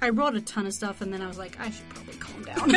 [0.00, 2.44] I wrote a ton of stuff and then I was like, I should probably calm
[2.44, 2.76] down.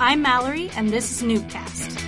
[0.00, 2.04] I'm Mallory, and this is Noobcast.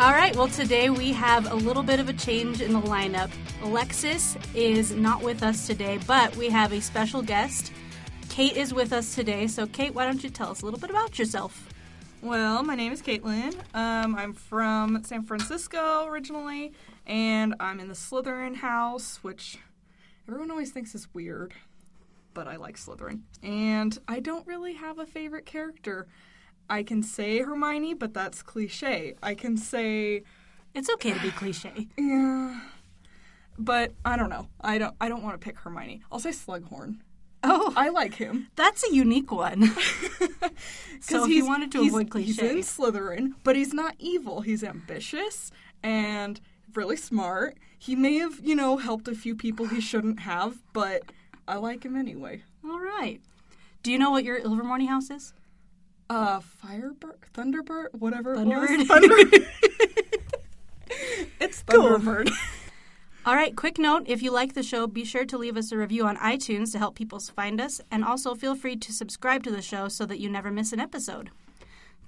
[0.00, 3.30] All right, well, today we have a little bit of a change in the lineup.
[3.62, 7.72] Alexis is not with us today, but we have a special guest.
[8.28, 9.46] Kate is with us today.
[9.46, 11.68] So, Kate, why don't you tell us a little bit about yourself?
[12.20, 13.54] Well, my name is Caitlin.
[13.74, 16.72] Um, I'm from San Francisco originally,
[17.06, 19.58] and I'm in the Slytherin house, which
[20.26, 21.54] everyone always thinks is weird,
[22.34, 23.20] but I like Slytherin.
[23.44, 26.08] And I don't really have a favorite character.
[26.68, 29.14] I can say Hermione, but that's cliche.
[29.22, 30.24] I can say
[30.74, 31.86] It's okay to be cliche.
[31.96, 32.60] yeah,
[33.56, 34.48] but I don't know.
[34.60, 34.94] I don't.
[35.00, 36.02] I don't want to pick Hermione.
[36.10, 36.98] I'll say Slughorn.
[37.44, 38.48] Oh, I like him.
[38.56, 39.70] that's a unique one.
[41.00, 44.40] so, he wanted to he's- avoid he's in Slytherin, but he's not evil.
[44.40, 45.50] He's ambitious
[45.82, 46.40] and
[46.74, 47.56] really smart.
[47.78, 51.02] He may have, you know, helped a few people he shouldn't have, but
[51.46, 52.42] I like him anyway.
[52.64, 53.20] all right.
[53.84, 55.32] Do you know what your Ilvermorny house is?
[56.10, 58.78] Uh, Firebird, Thunderbird, whatever it Thunderbird?
[58.78, 58.88] was.
[58.88, 59.46] Thunderbird.
[61.40, 62.24] it's Cool.
[63.28, 65.76] All right, quick note if you like the show, be sure to leave us a
[65.76, 69.50] review on iTunes to help people find us, and also feel free to subscribe to
[69.50, 71.28] the show so that you never miss an episode.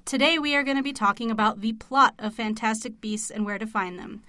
[0.06, 3.58] Today, we are going to be talking about the plot of Fantastic Beasts and where
[3.58, 4.22] to find them.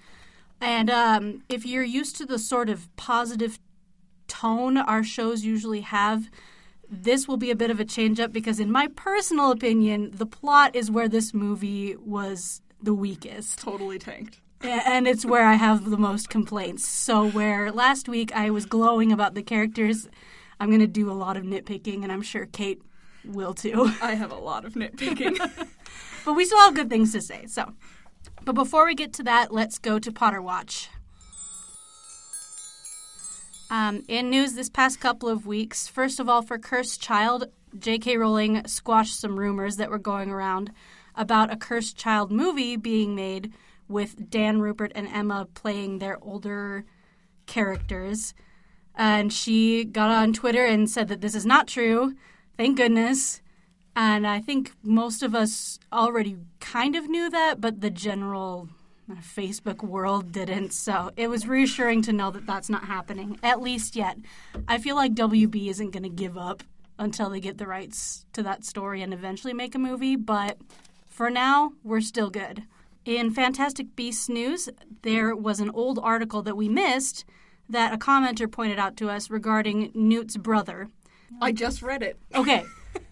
[0.60, 3.58] And um, if you're used to the sort of positive
[4.28, 6.28] tone our shows usually have,
[6.90, 10.26] this will be a bit of a change up because, in my personal opinion, the
[10.26, 13.60] plot is where this movie was the weakest.
[13.60, 14.41] totally tanked.
[14.64, 16.86] And it's where I have the most complaints.
[16.86, 20.08] So where last week I was glowing about the characters,
[20.60, 22.80] I'm going to do a lot of nitpicking, and I'm sure Kate
[23.24, 23.90] will too.
[24.02, 25.38] I have a lot of nitpicking.
[26.24, 27.46] but we still have good things to say.
[27.46, 27.72] So,
[28.44, 30.88] but before we get to that, let's go to Potter Watch.
[33.70, 37.46] Um, in news this past couple of weeks, first of all, for Cursed Child,
[37.78, 38.18] J.K.
[38.18, 40.70] Rowling squashed some rumors that were going around
[41.14, 43.52] about a Cursed Child movie being made
[43.92, 46.84] with Dan Rupert and Emma playing their older
[47.46, 48.34] characters.
[48.94, 52.14] And she got on Twitter and said that this is not true.
[52.56, 53.40] Thank goodness.
[53.94, 58.68] And I think most of us already kind of knew that, but the general
[59.20, 60.72] Facebook world didn't.
[60.72, 64.16] So it was reassuring to know that that's not happening, at least yet.
[64.66, 66.62] I feel like WB isn't going to give up
[66.98, 70.58] until they get the rights to that story and eventually make a movie, but
[71.08, 72.64] for now, we're still good.
[73.04, 74.68] In Fantastic Beasts news,
[75.02, 77.24] there was an old article that we missed
[77.68, 80.88] that a commenter pointed out to us regarding Newt's brother.
[81.40, 82.16] I just read it.
[82.34, 82.64] Okay.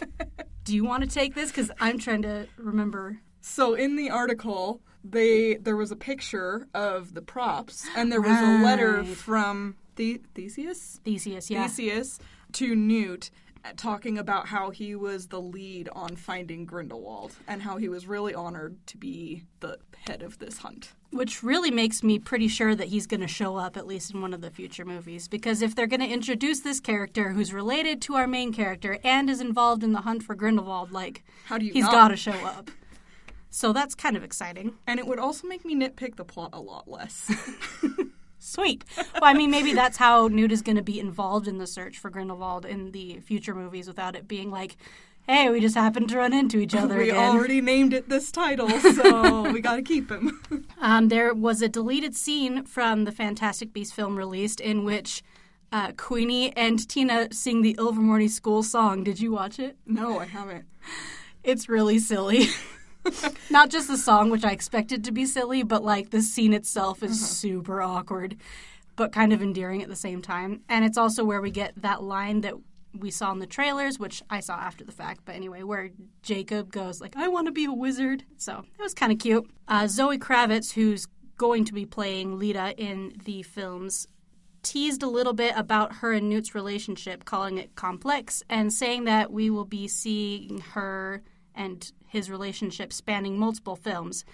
[0.64, 1.50] Do you want to take this?
[1.50, 3.20] Because I'm trying to remember.
[3.40, 8.38] So in the article, they there was a picture of the props, and there was
[8.38, 11.00] a letter from the- Theseus.
[11.04, 11.66] Theseus, yeah.
[11.66, 12.18] Theseus
[12.52, 13.30] to Newt
[13.76, 18.34] talking about how he was the lead on finding Grindelwald and how he was really
[18.34, 20.92] honored to be the head of this hunt.
[21.10, 24.22] Which really makes me pretty sure that he's going to show up at least in
[24.22, 25.28] one of the future movies.
[25.28, 29.28] Because if they're going to introduce this character who's related to our main character and
[29.28, 32.32] is involved in the hunt for Grindelwald, like, How do you he's got to show
[32.32, 32.70] up.
[33.50, 34.74] So that's kind of exciting.
[34.86, 37.30] And it would also make me nitpick the plot a lot less.
[38.60, 38.84] Sweet.
[38.96, 41.98] Well, I mean, maybe that's how Newt is going to be involved in the search
[41.98, 44.76] for Grindelwald in the future movies without it being like,
[45.26, 47.36] hey, we just happened to run into each other we again.
[47.36, 50.40] already named it this title, so we got to keep him.
[50.82, 55.22] Um, there was a deleted scene from the Fantastic Beasts film released in which
[55.72, 59.04] uh, Queenie and Tina sing the Ilvermorny school song.
[59.04, 59.76] Did you watch it?
[59.86, 60.64] no, I haven't.
[61.44, 62.46] It's really silly.
[63.50, 67.02] Not just the song, which I expected to be silly, but like the scene itself
[67.02, 68.36] is super awkward,
[68.96, 70.62] but kind of endearing at the same time.
[70.68, 72.54] And it's also where we get that line that
[72.98, 75.90] we saw in the trailers, which I saw after the fact, but anyway, where
[76.22, 79.48] Jacob goes like, "I want to be a wizard." So it was kind of cute.
[79.68, 81.06] Uh, Zoe Kravitz, who's
[81.36, 84.06] going to be playing Leta in the films,
[84.62, 89.32] teased a little bit about her and Newt's relationship, calling it complex, and saying that
[89.32, 91.22] we will be seeing her
[91.54, 94.24] and his relationship spanning multiple films,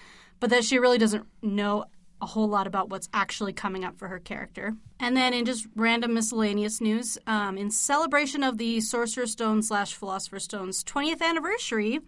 [0.40, 1.84] but that she really doesn't know
[2.20, 4.75] a whole lot about what's actually coming up for her character.
[4.99, 9.94] And then in just random miscellaneous news, um, in celebration of the Sorcerer's Stone slash
[9.94, 12.00] Philosopher's Stone's 20th anniversary,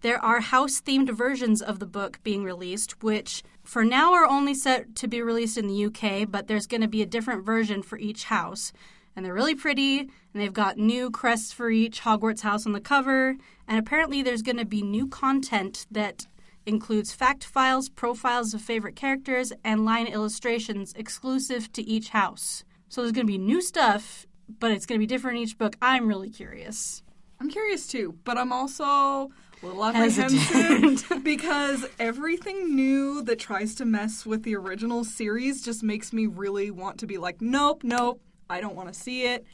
[0.00, 4.54] there are house themed versions of the book being released, which for now are only
[4.54, 7.82] set to be released in the UK, but there's going to be a different version
[7.82, 8.72] for each house.
[9.18, 12.80] And they're really pretty, and they've got new crests for each Hogwarts house on the
[12.80, 13.34] cover.
[13.66, 16.28] And apparently, there's going to be new content that
[16.66, 22.62] includes fact files, profiles of favorite characters, and line illustrations exclusive to each house.
[22.88, 24.24] So there's going to be new stuff,
[24.60, 25.74] but it's going to be different in each book.
[25.82, 27.02] I'm really curious.
[27.40, 29.28] I'm curious too, but I'm also a
[29.66, 36.12] little apprehensive because everything new that tries to mess with the original series just makes
[36.12, 38.20] me really want to be like, nope, nope,
[38.50, 39.46] I don't want to see it.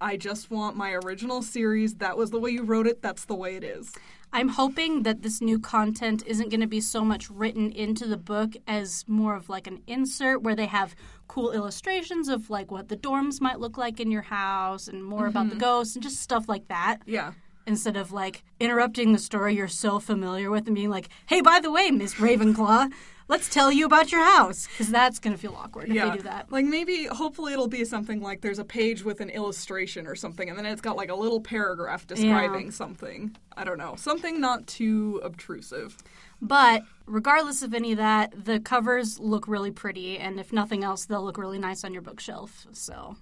[0.00, 1.94] I just want my original series.
[1.94, 3.02] That was the way you wrote it.
[3.02, 3.92] That's the way it is.
[4.32, 8.16] I'm hoping that this new content isn't going to be so much written into the
[8.16, 10.96] book as more of like an insert where they have
[11.28, 15.26] cool illustrations of like what the dorms might look like in your house and more
[15.26, 15.60] about the mm-hmm.
[15.60, 16.98] ghosts and just stuff like that.
[17.06, 17.32] Yeah.
[17.66, 21.60] Instead of like interrupting the story you're so familiar with and being like, hey, by
[21.60, 22.90] the way, Miss Ravenclaw,
[23.28, 24.66] let's tell you about your house.
[24.66, 26.10] Because that's going to feel awkward if yeah.
[26.10, 26.50] they do that.
[26.50, 30.48] Like maybe, hopefully, it'll be something like there's a page with an illustration or something,
[30.48, 33.36] and then it's got like a little paragraph describing something.
[33.56, 33.94] I don't know.
[33.96, 35.96] Something not too obtrusive.
[36.40, 41.04] But regardless of any of that, the covers look really pretty, and if nothing else,
[41.04, 42.66] they'll look really nice on your bookshelf.
[42.72, 43.16] So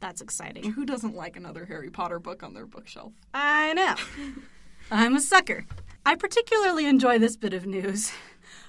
[0.00, 0.72] that's exciting.
[0.72, 3.12] Who doesn't like another Harry Potter book on their bookshelf?
[3.32, 3.94] I know.
[4.90, 5.64] I'm a sucker.
[6.04, 8.12] I particularly enjoy this bit of news.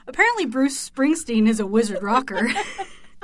[0.07, 2.49] Apparently, Bruce Springsteen is a wizard rocker.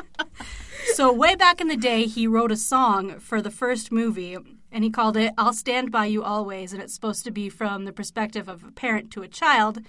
[0.94, 4.38] so, way back in the day, he wrote a song for the first movie,
[4.72, 7.86] and he called it I'll Stand By You Always, and it's supposed to be from
[7.86, 9.80] the perspective of a parent to a child.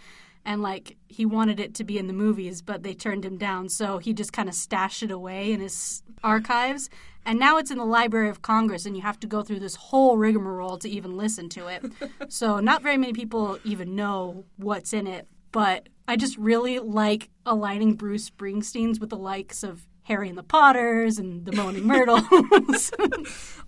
[0.44, 3.70] And, like, he wanted it to be in the movies, but they turned him down,
[3.70, 6.90] so he just kind of stashed it away in his archives.
[7.26, 9.76] And now it's in the Library of Congress, and you have to go through this
[9.76, 11.84] whole rigmarole to even listen to it.
[12.28, 17.30] so, not very many people even know what's in it, but I just really like
[17.46, 22.24] aligning Bruce Springsteen's with the likes of Harry and the Potters and the Moaning Myrtles.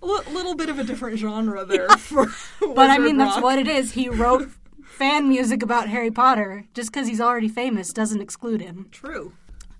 [0.03, 1.87] A little bit of a different genre there.
[1.87, 2.27] For
[2.75, 3.93] but I mean, that's what it is.
[3.93, 4.49] He wrote
[4.83, 6.65] fan music about Harry Potter.
[6.73, 8.87] Just because he's already famous doesn't exclude him.
[8.91, 9.31] True.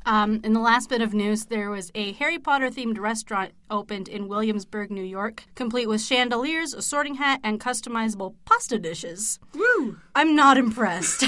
[0.06, 4.07] Um, in the last bit of news, there was a Harry Potter themed restaurant opened
[4.07, 9.38] in Williamsburg, New York, complete with chandeliers, a sorting hat, and customizable pasta dishes.
[9.53, 9.98] Woo!
[10.15, 11.25] I'm not impressed.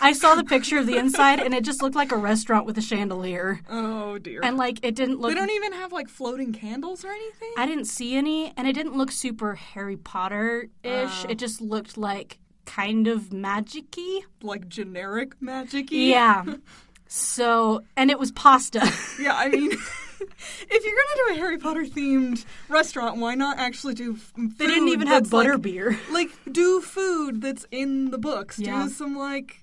[0.00, 2.78] I saw the picture of the inside, and it just looked like a restaurant with
[2.78, 3.60] a chandelier.
[3.68, 4.40] Oh dear.
[4.42, 5.30] And like, it didn't look.
[5.30, 7.52] they don't even have like floating candles or anything.
[7.56, 11.24] I didn't see any, and it didn't look super Harry Potter ish.
[11.24, 11.30] Oh.
[11.30, 14.20] It just looked like kind of magic y.
[14.42, 16.44] like generic magic Yeah.
[17.12, 18.80] So, and it was pasta.
[19.20, 19.72] Yeah, I mean,
[20.20, 24.14] if you're gonna do a Harry Potter themed restaurant, why not actually do?
[24.14, 25.98] f- they didn't even have that's, like- butterbeer.
[26.12, 28.58] Like, do food that's in the books.
[28.60, 28.84] Yeah.
[28.84, 29.59] Do some like.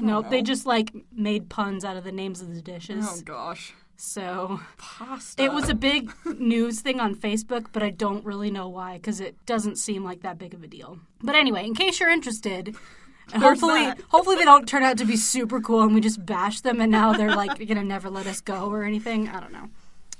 [0.00, 3.06] Nope, they just like made puns out of the names of the dishes.
[3.08, 5.42] Oh gosh, So pasta.
[5.42, 9.20] it was a big news thing on Facebook, but I don't really know why because
[9.20, 10.98] it doesn't seem like that big of a deal.
[11.22, 12.74] But anyway, in case you're interested,
[13.34, 16.80] hopefully, hopefully they don't turn out to be super cool and we just bash them
[16.80, 19.28] and now they're like gonna never let us go or anything.
[19.28, 19.70] I don't know.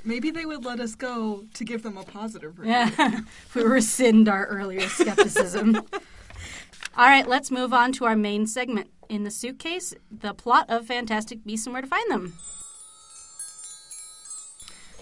[0.05, 2.73] Maybe they would let us go to give them a positive review.
[2.73, 5.77] Yeah, if we rescind our earlier skepticism.
[6.97, 8.89] All right, let's move on to our main segment.
[9.09, 12.35] In the suitcase, the plot of Fantastic Beasts and Where to Find Them.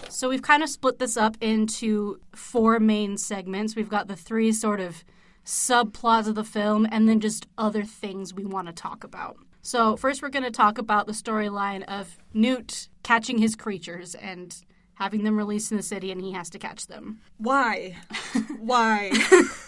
[0.09, 3.75] So we've kind of split this up into four main segments.
[3.75, 5.03] We've got the three sort of
[5.45, 9.37] subplots of the film and then just other things we want to talk about.
[9.61, 14.55] So, first, we're going to talk about the storyline of Newt catching his creatures and
[14.93, 17.19] having them released in the city, and he has to catch them.
[17.37, 17.97] Why?
[18.59, 19.11] Why?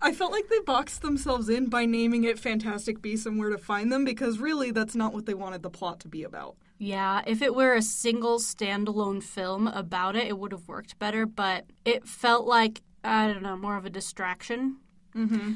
[0.00, 3.58] I felt like they boxed themselves in by naming it Fantastic Beasts and Where to
[3.58, 6.56] Find Them because really that's not what they wanted the plot to be about.
[6.78, 11.24] Yeah, if it were a single standalone film about it, it would have worked better,
[11.24, 14.78] but it felt like, I don't know, more of a distraction.
[15.14, 15.54] Mm-hmm.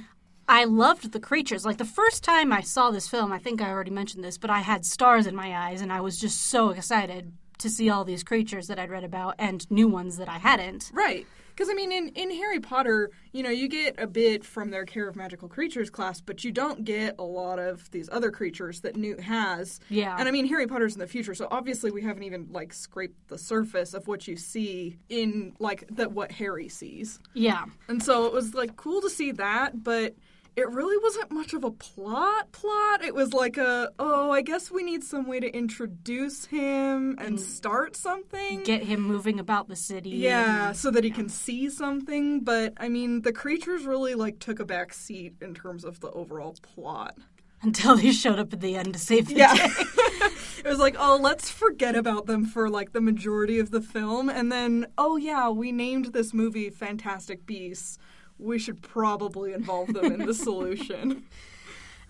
[0.48, 1.66] I loved the creatures.
[1.66, 4.48] Like the first time I saw this film, I think I already mentioned this, but
[4.48, 8.04] I had stars in my eyes and I was just so excited to see all
[8.04, 10.90] these creatures that I'd read about and new ones that I hadn't.
[10.94, 11.26] Right.
[11.58, 14.84] Because, I mean, in, in Harry Potter, you know, you get a bit from their
[14.84, 18.82] Care of Magical Creatures class, but you don't get a lot of these other creatures
[18.82, 19.80] that Newt has.
[19.88, 20.14] Yeah.
[20.16, 23.26] And I mean, Harry Potter's in the future, so obviously we haven't even, like, scraped
[23.26, 27.18] the surface of what you see in, like, that what Harry sees.
[27.34, 27.64] Yeah.
[27.88, 30.14] And so it was, like, cool to see that, but
[30.58, 33.04] it really wasn't much of a plot plot.
[33.04, 37.38] It was like a, oh, I guess we need some way to introduce him and
[37.40, 38.64] start something.
[38.64, 40.10] Get him moving about the city.
[40.10, 42.40] Yeah, and- so that he can see something.
[42.40, 46.10] But I mean, the creatures really like took a back seat in terms of the
[46.10, 47.16] overall plot.
[47.62, 49.68] Until he showed up at the end to save the Yeah, day.
[50.64, 54.28] it was like, oh, let's forget about them for like the majority of the film,
[54.28, 57.98] and then, oh yeah, we named this movie Fantastic Beasts.
[58.38, 61.24] We should probably involve them in the solution.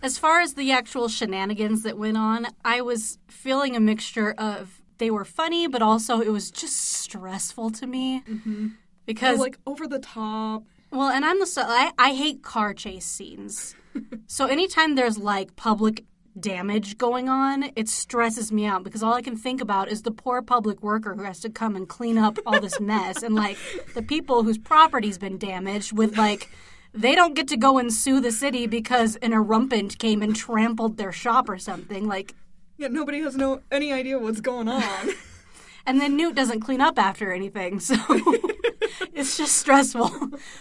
[0.02, 4.80] As far as the actual shenanigans that went on, I was feeling a mixture of
[4.99, 8.23] they were funny, but also it was just stressful to me.
[8.28, 8.68] Mm-hmm.
[9.06, 10.64] Because, like over the top.
[10.92, 13.75] well, and I'm the I, I hate car chase scenes.
[14.26, 16.04] so anytime there's like public
[16.40, 20.11] damage going on, it stresses me out because all I can think about is the
[20.11, 23.57] poor public worker who has to come and clean up all this mess and like
[23.95, 26.50] the people whose property's been damaged with like
[26.95, 30.97] they don't get to go and sue the city because an erumpent came and trampled
[30.97, 32.35] their shop or something like
[32.76, 34.83] Yeah, nobody has no any idea what's going on.
[35.87, 37.95] and then Newt doesn't clean up after anything, so
[39.12, 40.11] it's just stressful.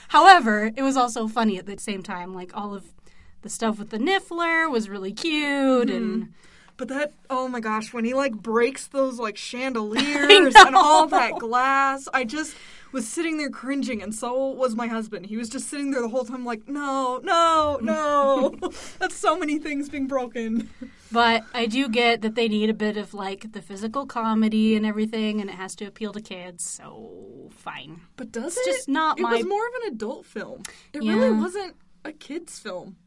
[0.10, 2.34] However, it was also funny at the same time.
[2.34, 2.93] Like all of
[3.41, 6.29] the stuff with the Niffler was really cute, and hmm.
[6.77, 11.34] But that, oh my gosh, when he like breaks those like chandeliers and all that
[11.39, 12.56] glass, I just
[12.91, 15.25] was sitting there cringing, and so was my husband.
[15.25, 18.56] He was just sitting there the whole time, like, no, no, no.
[19.00, 20.70] That's so many things being broken.
[21.12, 24.86] but I do get that they need a bit of like the physical comedy and
[24.86, 26.63] everything, and it has to appeal to kids.
[26.63, 28.01] So fine.
[28.17, 28.72] But does It's it?
[28.72, 30.62] just not it my- was more of an adult film.
[30.94, 31.13] It Yeah.
[31.15, 31.75] really wasn't
[32.06, 32.98] a kids' film.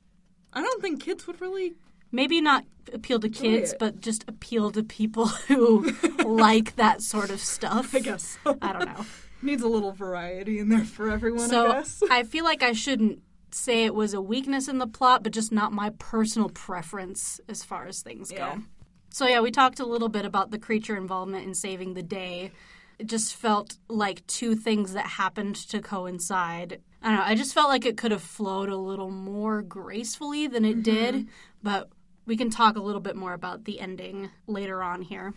[0.52, 1.74] I don't think kids would really.
[2.12, 3.78] Maybe not appeal to oh, kids, it.
[3.78, 5.92] but just appeal to people who
[6.24, 7.94] like that sort of stuff.
[7.94, 8.58] I guess so.
[8.60, 9.06] I don't know.
[9.42, 11.44] Needs a little variety in there for everyone.
[11.44, 12.02] I So guess.
[12.10, 13.20] I feel like I shouldn't
[13.52, 17.62] say it was a weakness in the plot, but just not my personal preference as
[17.64, 18.56] far as things Yeah.
[18.56, 18.62] go.
[19.10, 22.52] So yeah, we talked a little bit about the creature involvement in saving the day.
[22.98, 26.80] It just felt like two things that happened to coincide.
[27.02, 27.24] I don't know.
[27.24, 31.28] I just felt like it could have flowed a little more gracefully than it did,
[31.62, 31.88] but
[32.26, 35.34] we can talk a little bit more about the ending later on here.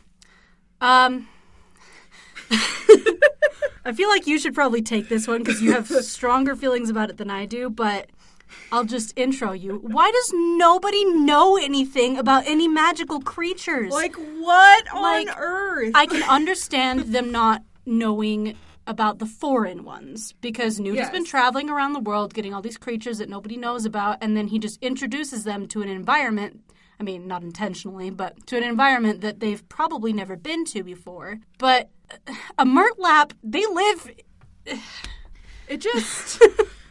[0.82, 1.30] Um,
[3.86, 7.10] I feel like you should probably take this one because you have stronger feelings about
[7.10, 8.10] it than I do, but
[8.72, 9.76] I'll just intro you.
[9.78, 13.92] Why does nobody know anything about any magical creatures?
[13.92, 15.92] Like what on Like, earth?
[15.96, 18.56] I can understand them not knowing
[18.86, 22.78] about the foreign ones because Newt has been traveling around the world getting all these
[22.78, 26.62] creatures that nobody knows about, and then he just introduces them to an environment.
[27.00, 31.40] I mean, not intentionally, but to an environment that they've probably never been to before.
[31.58, 31.90] But
[32.28, 34.12] uh, a Murtlap, they live.
[35.66, 36.44] It just.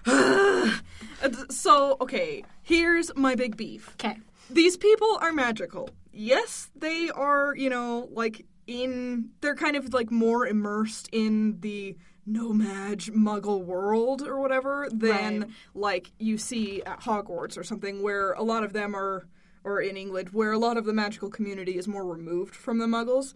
[1.51, 3.91] so, okay, here's my big beef.
[3.95, 4.17] Okay.
[4.49, 5.91] These people are magical.
[6.13, 9.31] Yes, they are, you know, like in.
[9.41, 15.51] They're kind of like more immersed in the no-maj muggle world or whatever than Right.
[15.75, 19.27] like you see at Hogwarts or something where a lot of them are.
[19.65, 22.87] Or in England, where a lot of the magical community is more removed from the
[22.87, 23.33] muggles.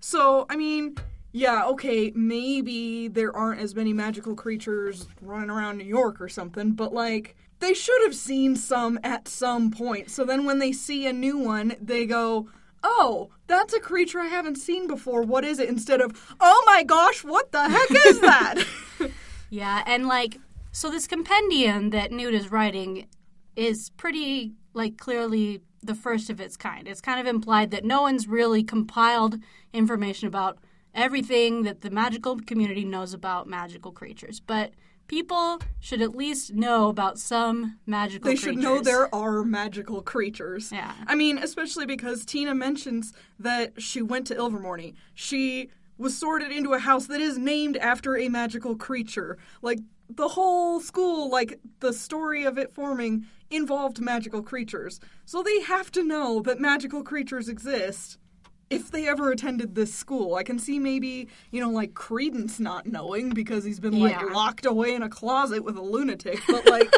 [0.00, 0.96] So, I mean,
[1.30, 6.72] yeah, okay, maybe there aren't as many magical creatures running around New York or something,
[6.72, 10.10] but like, they should have seen some at some point.
[10.10, 12.48] So then when they see a new one, they go,
[12.82, 15.22] oh, that's a creature I haven't seen before.
[15.22, 15.68] What is it?
[15.68, 18.64] Instead of, oh my gosh, what the heck is that?
[19.50, 20.38] Yeah, and like,
[20.72, 23.06] so this compendium that Newt is writing
[23.56, 26.86] is pretty, like, clearly the first of its kind.
[26.86, 29.38] It's kind of implied that no one's really compiled
[29.72, 30.58] information about
[30.94, 34.40] everything that the magical community knows about magical creatures.
[34.40, 34.72] But
[35.08, 38.40] people should at least know about some magical creatures.
[38.44, 38.62] they creatures.
[38.62, 40.70] should know there are magical creatures.
[40.70, 40.92] Yeah.
[41.06, 44.94] I mean, especially because Tina mentions that she went to Ilvermorny.
[45.14, 49.36] She was sorted into a house that is named after a magical creature.
[49.62, 55.00] Like the whole school, like the story of it forming involved magical creatures.
[55.24, 58.18] So they have to know that magical creatures exist.
[58.70, 62.86] If they ever attended this school, I can see maybe, you know, like Credence not
[62.86, 64.26] knowing because he's been like Yeah.
[64.32, 66.40] locked away in a closet with a lunatic.
[66.48, 66.90] But like,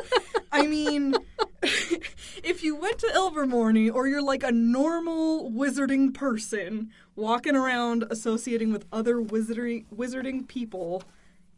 [0.50, 1.19] I mean,
[1.62, 8.73] if you went to Ilvermorny or you're like a normal wizarding person walking around associating
[8.73, 11.03] with other wizarding wizarding people,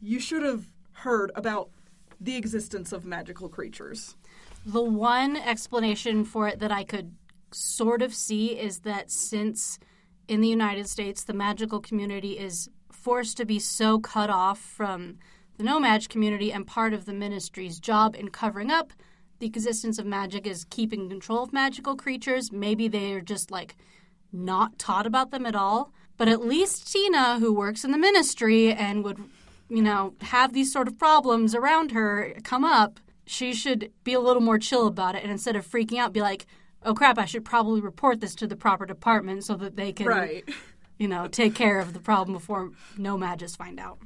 [0.01, 1.69] you should have heard about
[2.21, 4.15] the existence of magical creatures.
[4.65, 7.15] The one explanation for it that I could
[7.51, 9.79] sort of see is that since
[10.27, 15.17] in the United States the magical community is forced to be so cut off from
[15.57, 18.93] the no-mage community and part of the ministry's job in covering up
[19.43, 23.75] the existence of magic is keeping control of magical creatures, maybe they're just like
[24.31, 25.91] not taught about them at all.
[26.15, 29.19] But at least Tina, who works in the ministry and would,
[29.67, 34.21] you know, have these sort of problems around her come up, she should be a
[34.21, 36.45] little more chill about it and instead of freaking out, be like,
[36.85, 40.07] oh crap, I should probably report this to the proper department so that they can,
[40.07, 40.47] Right.
[40.97, 43.99] you know, take care of the problem before no mages find out.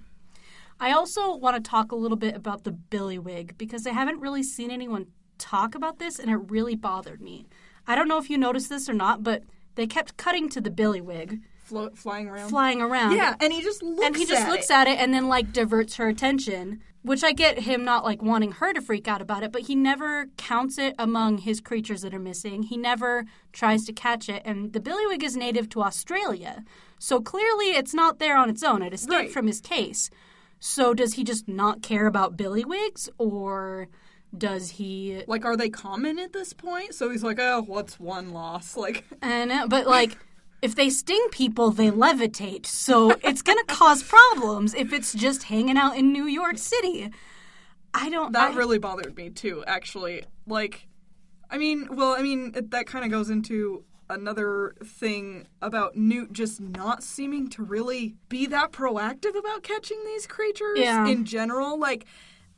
[0.79, 4.43] I also want to talk a little bit about the Billywig because I haven't really
[4.43, 5.07] seen anyone
[5.39, 7.47] talk about this, and it really bothered me.
[7.87, 9.43] I don't know if you noticed this or not, but
[9.75, 12.49] they kept cutting to the Billywig Flo- flying around.
[12.49, 13.15] flying around.
[13.15, 14.73] Yeah, and he just looks and he just looks it.
[14.73, 18.51] at it and then like diverts her attention which i get him not like wanting
[18.53, 22.13] her to freak out about it but he never counts it among his creatures that
[22.13, 26.63] are missing he never tries to catch it and the billywig is native to australia
[26.99, 29.31] so clearly it's not there on its own it escaped Right.
[29.31, 30.09] from his case
[30.59, 33.87] so does he just not care about billywigs or
[34.37, 36.93] does he Like, are they common at this point?
[36.93, 38.75] So he's like, oh, what's one loss?
[38.75, 40.17] Like, and but like
[40.61, 45.77] if they sting people they levitate so it's gonna cause problems if it's just hanging
[45.77, 47.11] out in new york city
[47.93, 50.23] i don't that I- really bothered me too, actually.
[50.45, 50.87] Like,
[51.49, 56.31] I mean, well, I mean, it, that kind of goes into another thing about Newt
[56.31, 61.05] just not seeming to really be that proactive about catching these creatures Yeah.
[61.07, 61.77] in general.
[61.79, 62.05] Like,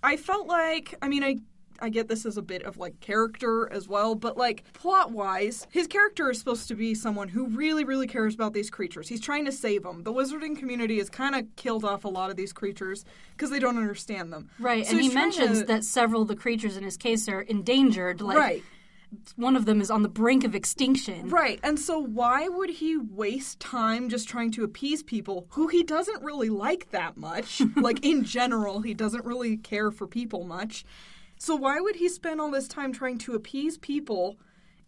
[0.03, 1.37] I felt like, I mean, I.
[1.81, 5.67] I get this as a bit of like character as well, but like plot wise,
[5.71, 9.07] his character is supposed to be someone who really, really cares about these creatures.
[9.07, 10.03] He's trying to save them.
[10.03, 13.59] The wizarding community has kind of killed off a lot of these creatures because they
[13.59, 14.49] don't understand them.
[14.59, 17.41] right So and he mentions to- that several of the creatures in his case are
[17.41, 18.63] endangered like right.
[19.35, 21.59] one of them is on the brink of extinction Right.
[21.63, 26.21] And so why would he waste time just trying to appease people who he doesn't
[26.23, 27.61] really like that much?
[27.75, 30.85] like in general, he doesn't really care for people much.
[31.41, 34.37] So why would he spend all this time trying to appease people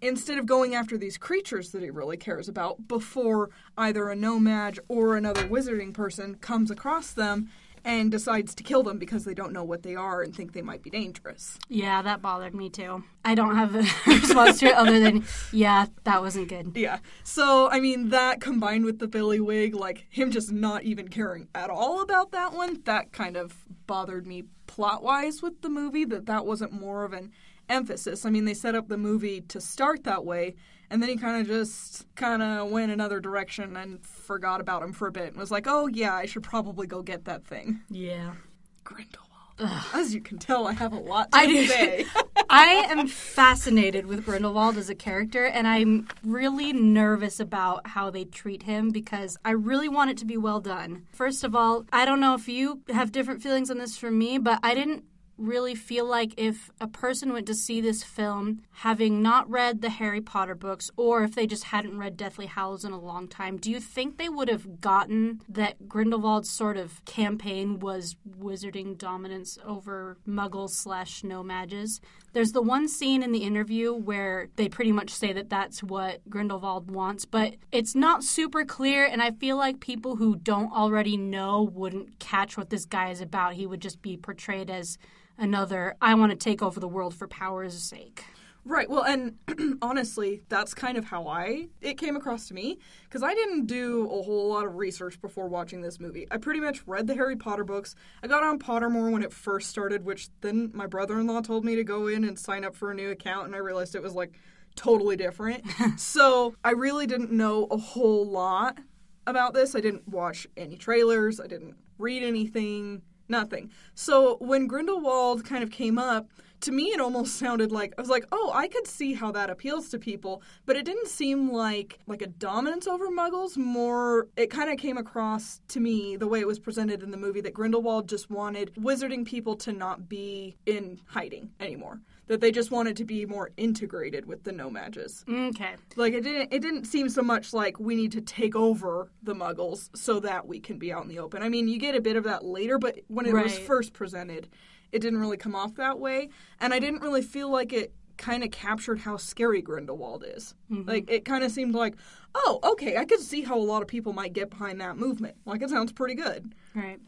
[0.02, 4.78] instead of going after these creatures that he really cares about before either a no-maj
[4.90, 7.50] or another wizarding person comes across them
[7.84, 10.62] and decides to kill them because they don't know what they are and think they
[10.62, 11.58] might be dangerous?
[11.70, 15.86] yeah that bothered me too i don't have a response to it other than yeah
[16.04, 17.00] that wasn't good Yeah.
[17.24, 21.70] So, I mean, that combined with the Billywig, like him just not even caring at
[21.70, 23.56] all about that one, that kind of
[23.88, 27.32] bothered me plot wise with the movie, that that wasn't more of an
[27.68, 28.26] emphasis.
[28.26, 30.56] I mean, they set up the movie to start that way,
[30.90, 34.94] and then he kind of just kind of went another direction and forgot about him
[34.94, 37.82] for a bit and was like, oh, yeah, I should probably go get that thing.
[37.90, 39.86] yeah Grindelwald.
[39.94, 42.06] As you can tell, I have a lot to I say.
[42.50, 48.26] I am fascinated with Grindelwald as a character, and I'm really nervous about how they
[48.26, 51.06] treat him because I really want it to be well done.
[51.14, 54.38] First of all, I don't know if you have different feelings on this from me,
[54.38, 55.06] but I didn't
[55.42, 59.90] really feel like if a person went to see this film having not read the
[59.90, 63.58] Harry Potter books or if they just hadn't read Deathly Hallows in a long time,
[63.58, 69.58] do you think they would have gotten that Grindelwald's sort of campaign was wizarding dominance
[69.66, 72.00] over muggles slash no mages?
[72.34, 76.22] There's the one scene in the interview where they pretty much say that that's what
[76.30, 81.18] Grindelwald wants, but it's not super clear, and I feel like people who don't already
[81.18, 83.56] know wouldn't catch what this guy is about.
[83.56, 84.98] He would just be portrayed as
[85.38, 88.24] another, I want to take over the world for power's sake.
[88.64, 88.88] Right.
[88.90, 89.38] Well, and
[89.82, 94.06] honestly, that's kind of how I it came across to me because I didn't do
[94.06, 96.28] a whole lot of research before watching this movie.
[96.30, 97.96] I pretty much read the Harry Potter books.
[98.22, 101.84] I got on Pottermore when it first started, which then my brother-in-law told me to
[101.84, 104.34] go in and sign up for a new account, and I realized it was like
[104.76, 105.66] totally different.
[105.98, 108.78] so I really didn't know a whole lot
[109.26, 109.76] about this.
[109.76, 111.40] I didn't watch any trailers.
[111.40, 113.02] I didn't read anything.
[113.28, 113.72] Nothing.
[113.96, 116.28] So when Grindelwald kind of came up,
[116.62, 119.50] to me it almost sounded like I was like, "Oh, I could see how that
[119.50, 124.50] appeals to people," but it didn't seem like like a dominance over muggles, more it
[124.50, 127.54] kind of came across to me the way it was presented in the movie that
[127.54, 132.02] Grindelwald just wanted wizarding people to not be in hiding anymore.
[132.28, 135.26] That they just wanted to be more integrated with the no mages.
[135.30, 135.76] Okay.
[135.98, 139.34] Like it didn't it didn't seem so much like we need to take over the
[139.34, 141.44] muggles so that we can be out in the open.
[141.44, 144.48] I mean, you get a bit of that later, but when it was first presented,
[144.92, 148.44] it didn't really come off that way, and I didn't really feel like it kind
[148.44, 150.54] of captured how scary Grindelwald is.
[150.72, 150.88] Mm-hmm.
[150.88, 151.96] Like it kind of seemed like,
[152.36, 155.36] "Oh, okay, I could see how a lot of people might get behind that movement.
[155.46, 157.00] Like it sounds pretty good." Right.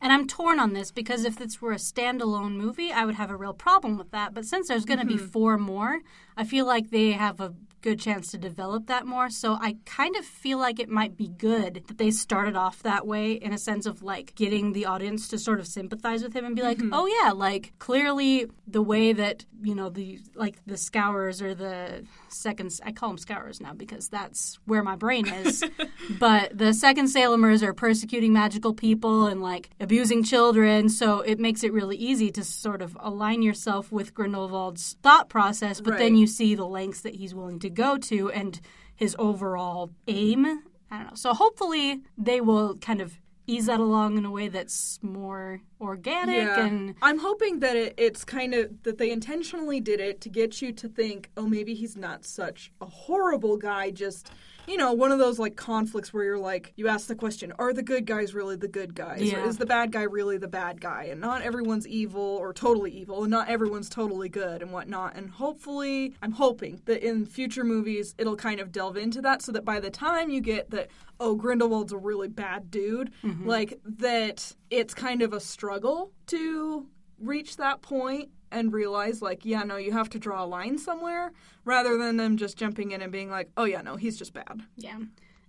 [0.00, 3.30] And I'm torn on this because if this were a standalone movie, I would have
[3.30, 4.32] a real problem with that.
[4.32, 5.26] But since there's going to be mm-hmm.
[5.26, 6.00] four more,
[6.36, 9.30] I feel like they have a good chance to develop that more.
[9.30, 13.06] So I kind of feel like it might be good that they started off that
[13.06, 16.44] way in a sense of like getting the audience to sort of sympathize with him
[16.44, 16.94] and be like, mm-hmm.
[16.94, 22.04] oh yeah, like clearly the way that, you know, the like the scourers or the
[22.28, 25.64] seconds, I call them scourers now because that's where my brain is.
[26.18, 31.62] but the second Salemers are persecuting magical people and like abusing children, so it makes
[31.62, 36.26] it really easy to sort of align yourself with Grindelwald's thought process, but then you
[36.26, 38.60] see the lengths that he's willing to go to and
[38.94, 40.46] his overall aim.
[40.90, 41.14] I don't know.
[41.14, 43.18] So hopefully they will kind of
[43.50, 48.24] ease that along in a way that's more organic and I'm hoping that it, it's
[48.24, 51.96] kind of that they intentionally did it to get you to think, oh, maybe he's
[51.96, 53.90] not such a horrible guy.
[53.90, 54.30] Just
[54.70, 57.72] you know, one of those like conflicts where you're like, you ask the question, are
[57.72, 59.20] the good guys really the good guys?
[59.20, 59.40] Yeah.
[59.40, 61.08] Or is the bad guy really the bad guy?
[61.10, 65.16] And not everyone's evil or totally evil, and not everyone's totally good and whatnot.
[65.16, 69.50] And hopefully, I'm hoping that in future movies, it'll kind of delve into that so
[69.52, 73.48] that by the time you get that, oh, Grindelwald's a really bad dude, mm-hmm.
[73.48, 76.86] like that it's kind of a struggle to
[77.18, 81.32] reach that point and realize like yeah no you have to draw a line somewhere
[81.64, 84.62] rather than them just jumping in and being like oh yeah no he's just bad
[84.76, 84.96] Yeah.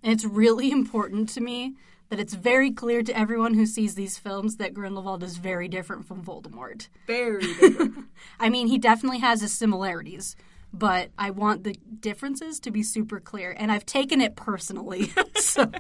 [0.04, 1.76] And it's really important to me
[2.10, 6.06] that it's very clear to everyone who sees these films that Grindelwald is very different
[6.08, 6.88] from Voldemort.
[7.08, 8.06] very different
[8.40, 10.36] I mean, he definitely has his similarities,
[10.74, 15.14] but I want the differences to be super clear, and I've taken it personally.
[15.36, 15.72] so,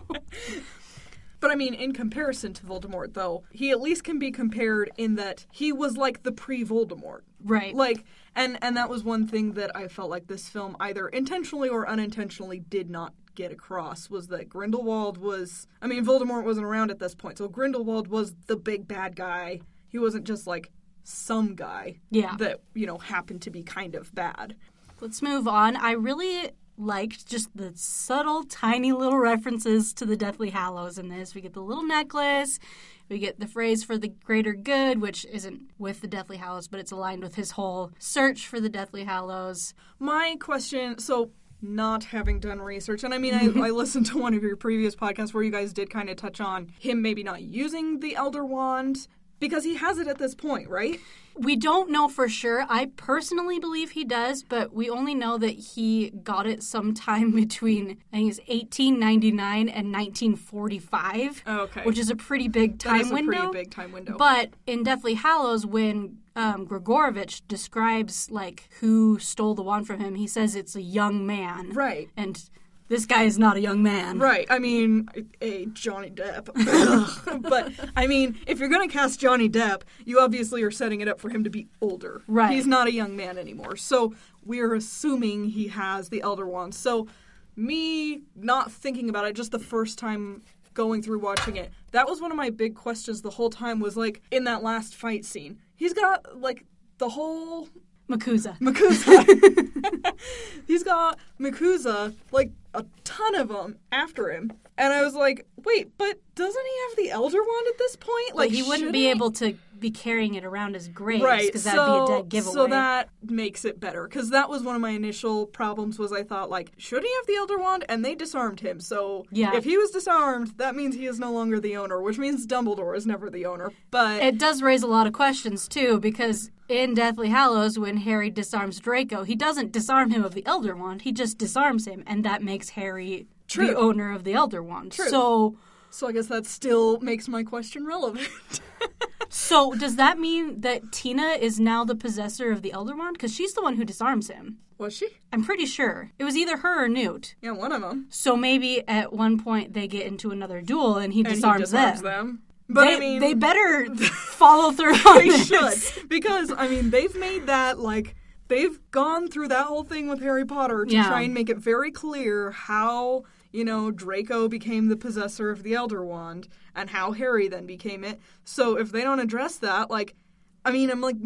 [1.41, 5.15] but i mean in comparison to voldemort though he at least can be compared in
[5.15, 7.75] that he was like the pre-voldemort right.
[7.75, 11.67] like and and that was one thing that i felt like this film either intentionally
[11.67, 16.89] or unintentionally did not get across was that grindelwald was i mean voldemort wasn't around
[16.91, 20.71] at this point so grindelwald was the big bad guy he wasn't just like
[21.04, 22.36] some guy Yeah.
[22.38, 24.56] that you know happened to be kind of bad
[25.01, 25.75] Let's move on.
[25.77, 26.51] I really
[26.82, 31.36] liked just the subtle, tiny little references to the Deathly Hallows in this.
[31.36, 32.60] We get the little necklace,
[33.08, 36.80] we get the phrase for the greater good, which isn't with the Deathly Hallows, but
[36.80, 39.74] it's aligned with his whole search for the Deathly Hallows.
[40.00, 44.34] My question so not having done research, and I mean, I, I listened to one
[44.34, 47.41] of your previous podcasts where you guys did kind of touch on him maybe not
[47.44, 49.08] using the Elder Wand
[49.39, 51.00] because he has it at this point, right?
[51.38, 52.65] We don't know for sure.
[52.70, 57.98] I personally believe he does, but we only know that he got it sometime between
[58.13, 61.82] I think it's 1899 and 1945, Okay.
[61.84, 63.32] which is a pretty big time That is a window.
[63.50, 64.15] pretty big time window.
[64.17, 70.15] But in Deathly Hallows, when um, Gregorovitch describes like who stole the wand from him,
[70.15, 72.10] he says it's a young man, right.
[72.15, 72.50] and
[72.91, 74.19] this guy is not a young man.
[74.19, 74.45] Right.
[74.49, 75.08] I mean,
[75.39, 76.49] a Johnny Depp.
[77.49, 81.08] but I mean, if you're going to cast Johnny Depp, you obviously are setting it
[81.08, 82.21] up for him to be older.
[82.27, 82.51] Right.
[82.51, 83.77] He's not a young man anymore.
[83.77, 86.75] So we're assuming he has the Elder Wand.
[86.75, 87.08] So
[87.56, 90.41] me not thinking about it just the first time
[90.73, 93.95] going through watching it, that was one of my big questions the whole time was
[93.95, 95.60] like in that last fight scene.
[95.77, 96.65] He's got like
[96.97, 97.69] the whole
[98.12, 98.58] MACUSA.
[98.60, 100.13] MACUSA.
[100.67, 104.54] He's got MACUSA, like a ton of them after him.
[104.78, 108.30] And I was like, wait, but doesn't he have the Elder Wand at this point?
[108.36, 109.10] Like Like he wouldn't be he?
[109.10, 112.30] able to be carrying it around his graves Right, because that'd so, be a dead
[112.30, 112.54] giveaway.
[112.54, 116.00] So that makes it better because that was one of my initial problems.
[116.00, 117.84] Was I thought like, should he have the Elder Wand?
[117.89, 118.80] And they disarmed him.
[118.80, 119.56] So Yeah.
[119.56, 122.95] if he was disarmed, that means he is no longer the owner, which means Dumbledore
[122.95, 123.71] is never the owner.
[123.91, 128.29] But It does raise a lot of questions too, because in Deathly Hallows, when Harry
[128.29, 132.23] disarms Draco, he doesn't disarm him of the Elder Wand; he just disarms him, and
[132.25, 133.67] that makes Harry True.
[133.67, 134.93] the owner of the Elder Wand.
[134.93, 135.10] True.
[135.10, 135.57] So,
[135.89, 138.29] so I guess that still makes my question relevant.
[139.29, 143.13] so does that mean that Tina is now the possessor of the Elder Wand?
[143.13, 144.57] Because she's the one who disarms him.
[144.77, 145.07] was she?
[145.34, 147.36] I'm pretty sure it was either her or Newt.
[147.41, 148.07] Yeah, one of them.
[148.10, 151.77] So maybe at one point they get into another duel, and he And disarms, he
[151.77, 152.12] disarms them.
[152.27, 152.41] them.
[152.73, 155.47] But they, I mean, they better follow through on they this.
[155.93, 158.15] should because I mean they've made that like
[158.47, 161.07] they've gone through that whole thing with Harry Potter to Yeah.
[161.07, 165.73] try and make it very clear how you know Draco became the possessor of the
[165.73, 168.19] Elder Wand and how Harry then became it.
[168.43, 170.15] So if they don't address that, like.
[170.63, 171.17] I mean, I'm like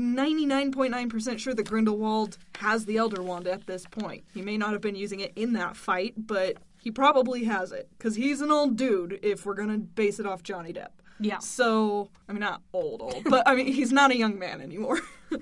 [0.53, 4.23] 99.9% sure that Grindelwald has the Elder Wand at this point.
[4.33, 7.89] He may not have been using it in that fight, but he probably has it.
[7.97, 10.89] Because he's an old dude if we're going to base it off Johnny Depp.
[11.19, 11.39] Yeah.
[11.39, 14.99] So, I mean, not old, old, but I mean, he's not a young man anymore.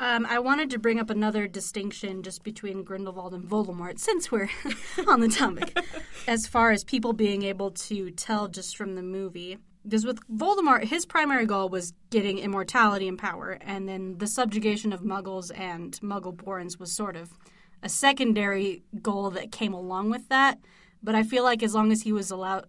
[0.00, 4.48] Um, I wanted to bring up another distinction just between Grindelwald and Voldemort, since we're
[5.06, 5.78] on the topic,
[6.26, 9.58] as far as people being able to tell just from the movie.
[9.84, 14.94] Because with Voldemort, his primary goal was getting immortality and power, and then the subjugation
[14.94, 17.38] of Muggles and muggle borns was sort of
[17.82, 20.58] a secondary goal that came along with that.
[21.02, 22.66] But I feel like as long as he was allowed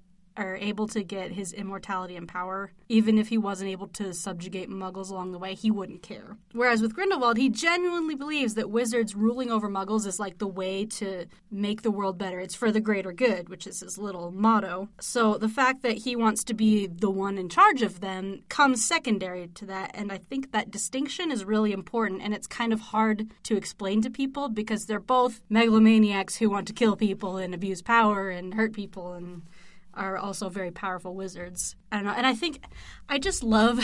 [0.47, 4.69] or able to get his immortality and power, even if he wasn't able to subjugate
[4.69, 6.37] muggles along the way, he wouldn't care.
[6.53, 10.85] Whereas with Grindelwald, he genuinely believes that wizards ruling over muggles is like the way
[10.85, 12.39] to make the world better.
[12.39, 14.89] It's for the greater good, which is his little motto.
[14.99, 18.85] So the fact that he wants to be the one in charge of them comes
[18.85, 22.79] secondary to that, and I think that distinction is really important and it's kind of
[22.79, 27.53] hard to explain to people because they're both megalomaniacs who want to kill people and
[27.53, 29.43] abuse power and hurt people and
[29.93, 31.75] are also very powerful wizards.
[31.91, 32.13] I don't know.
[32.15, 32.63] And I think
[33.09, 33.79] I just love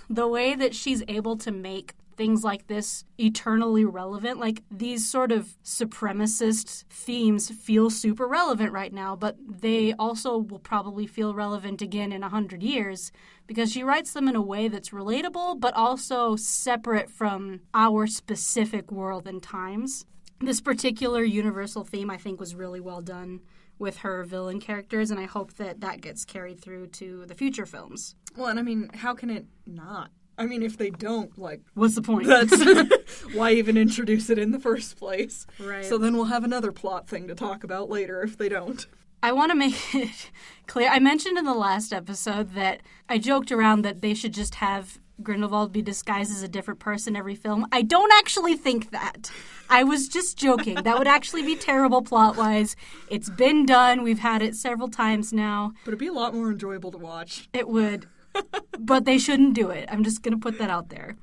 [0.10, 4.38] the way that she's able to make things like this eternally relevant.
[4.38, 10.58] Like these sort of supremacist themes feel super relevant right now, but they also will
[10.58, 13.12] probably feel relevant again in a hundred years
[13.46, 18.90] because she writes them in a way that's relatable, but also separate from our specific
[18.92, 20.04] world and times.
[20.40, 23.40] This particular universal theme, I think, was really well done
[23.78, 27.66] with her villain characters, and I hope that that gets carried through to the future
[27.66, 28.14] films.
[28.36, 30.10] Well, and I mean, how can it not?
[30.38, 32.26] I mean, if they don't, like, What's the point?
[32.26, 32.54] that's
[33.34, 35.46] why even introduce it in the first place?
[35.58, 35.84] Right.
[35.84, 38.86] So then we'll have another plot thing to talk about later if they don't.
[39.22, 40.30] I want to make it
[40.66, 40.88] clear.
[40.88, 44.98] I mentioned in the last episode that I joked around that they should just have
[45.22, 47.66] Grindelwald be disguised as a different person every film.
[47.72, 49.30] I don't actually think that.
[49.70, 50.74] I was just joking.
[50.74, 52.76] That would actually be terrible plot wise.
[53.08, 54.02] It's been done.
[54.02, 55.72] We've had it several times now.
[55.84, 57.48] But it'd be a lot more enjoyable to watch.
[57.52, 58.06] It would.
[58.78, 59.88] but they shouldn't do it.
[59.90, 61.16] I'm just going to put that out there.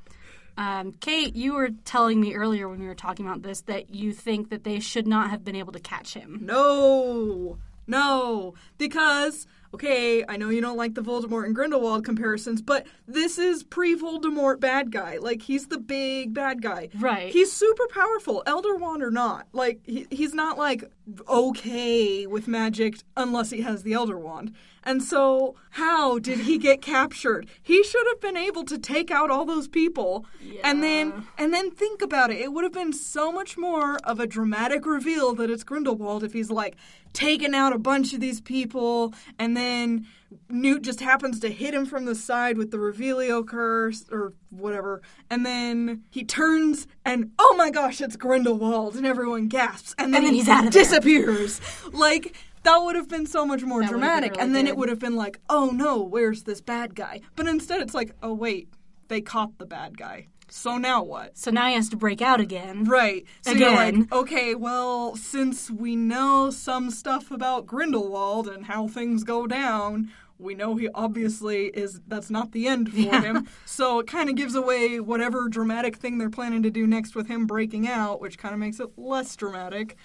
[0.57, 4.11] Um, Kate, you were telling me earlier when we were talking about this that you
[4.11, 6.39] think that they should not have been able to catch him.
[6.41, 7.57] No,
[7.87, 13.37] no, because okay, I know you don't like the Voldemort and Grindelwald comparisons, but this
[13.37, 15.17] is pre-Voldemort bad guy.
[15.17, 16.89] Like he's the big bad guy.
[16.99, 17.31] Right.
[17.31, 19.47] He's super powerful, Elder Wand or not.
[19.53, 20.89] Like he, he's not like
[21.27, 24.53] okay with magic unless he has the Elder Wand.
[24.89, 27.47] And so, how did he get captured?
[27.61, 30.25] He should have been able to take out all those people,
[30.63, 32.39] and then and then think about it.
[32.41, 36.33] It would have been so much more of a dramatic reveal that it's Grindelwald if
[36.33, 36.75] he's like
[37.13, 40.07] taking out a bunch of these people, and then
[40.49, 45.01] Newt just happens to hit him from the side with the Revelio curse or whatever,
[45.29, 50.19] and then he turns and oh my gosh, it's Grindelwald, and everyone gasps, and then,
[50.21, 50.83] And then he he's out of there.
[50.83, 51.61] disappears.
[51.93, 54.55] like that would have been so much more That would have been dramatic, really and
[54.55, 54.71] then good.
[54.71, 57.21] it would have been like, oh no, where's this bad guy?
[57.35, 58.69] But instead, it's like, oh wait,
[59.07, 60.27] they caught the bad guy.
[60.51, 61.37] So now what?
[61.37, 62.83] So now he has to break out again.
[62.85, 63.23] Right.
[63.41, 63.99] So Again.
[64.01, 70.09] like, okay, well, since we know some stuff about Grindelwald and how things go down,
[70.39, 73.47] we know he obviously is that's not the end for him.
[73.65, 77.27] So it kind of gives away whatever dramatic thing they're planning to do next with
[77.27, 79.95] him breaking out, which kind of makes it less dramatic.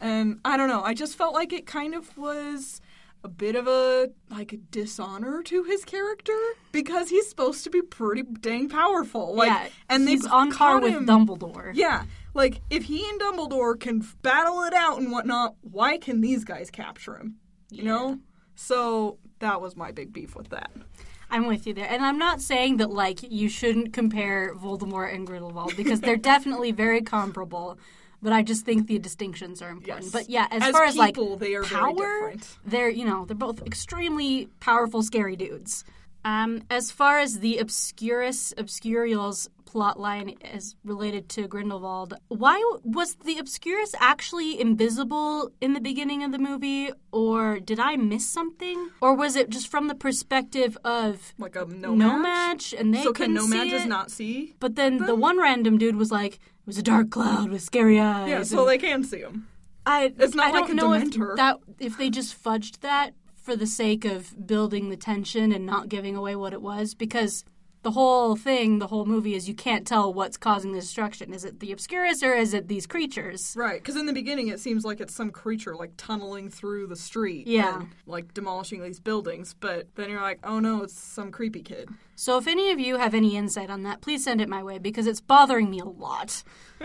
[0.00, 2.80] And I don't know, I just felt like it kind of was
[3.22, 6.36] a bit of a like a dishonor to his character
[6.72, 9.34] because he's supposed to be pretty dang powerful.
[9.34, 11.70] Like yeah, and he's on par with him- Dumbledore.
[11.74, 12.04] yeah,
[12.34, 16.70] like if he and Dumbledore can battle it out and whatnot, why can these guys
[16.70, 17.36] capture him?
[17.70, 18.18] You know?
[18.56, 20.70] So that was my big beef with that.
[21.30, 21.88] I'm with you there.
[21.88, 26.72] And I'm not saying that like you shouldn't compare Voldemort and Grindelwald because they're definitely
[26.72, 27.78] very comparable.
[28.22, 30.06] But I just think the distinctions are important.
[30.06, 30.12] Yes.
[30.12, 32.58] But yeah, as, As far as like they are very power, different.
[32.64, 35.84] they're you know they're both extremely powerful, scary dudes.
[36.24, 43.38] Um, as far as the Obscurus Obscurials plotline is related to Grindelwald, why was the
[43.38, 49.14] Obscurus actually invisible in the beginning of the movie, or did I miss something, or
[49.14, 52.22] was it just from the perspective of Like a no, no match.
[52.22, 54.54] match, and they So can couldn't no see match just not see?
[54.60, 57.98] But then the one random dude was like, "It was a dark cloud with scary
[57.98, 59.48] eyes." Yeah, so and they can see him.
[59.86, 61.30] I, it's not I like don't a know Dementor.
[61.32, 65.66] if that if they just fudged that for the sake of building the tension and
[65.66, 67.44] not giving away what it was because
[67.84, 71.32] the whole thing, the whole movie is you can't tell what's causing the destruction.
[71.32, 73.54] Is it the Obscurus or is it these creatures?
[73.56, 76.96] Right, because in the beginning it seems like it's some creature like tunneling through the
[76.96, 77.80] street Yeah.
[77.80, 81.88] and like demolishing these buildings, but then you're like, oh no, it's some creepy kid.
[82.16, 84.78] So if any of you have any insight on that, please send it my way
[84.78, 86.42] because it's bothering me a lot.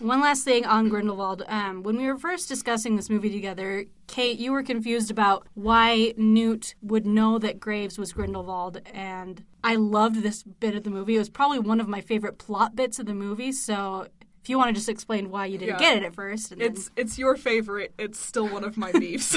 [0.00, 1.42] One last thing on Grindelwald.
[1.46, 6.14] Um, when we were first discussing this movie together, Kate, you were confused about why
[6.16, 11.16] Newt would know that Graves was Grindelwald, and I loved this bit of the movie.
[11.16, 13.52] It was probably one of my favorite plot bits of the movie.
[13.52, 14.06] So
[14.42, 15.90] if you want to just explain why you didn't Yeah.
[15.92, 17.92] get it at first, and then- It's it's your favorite.
[17.98, 19.36] It's still one of my beefs.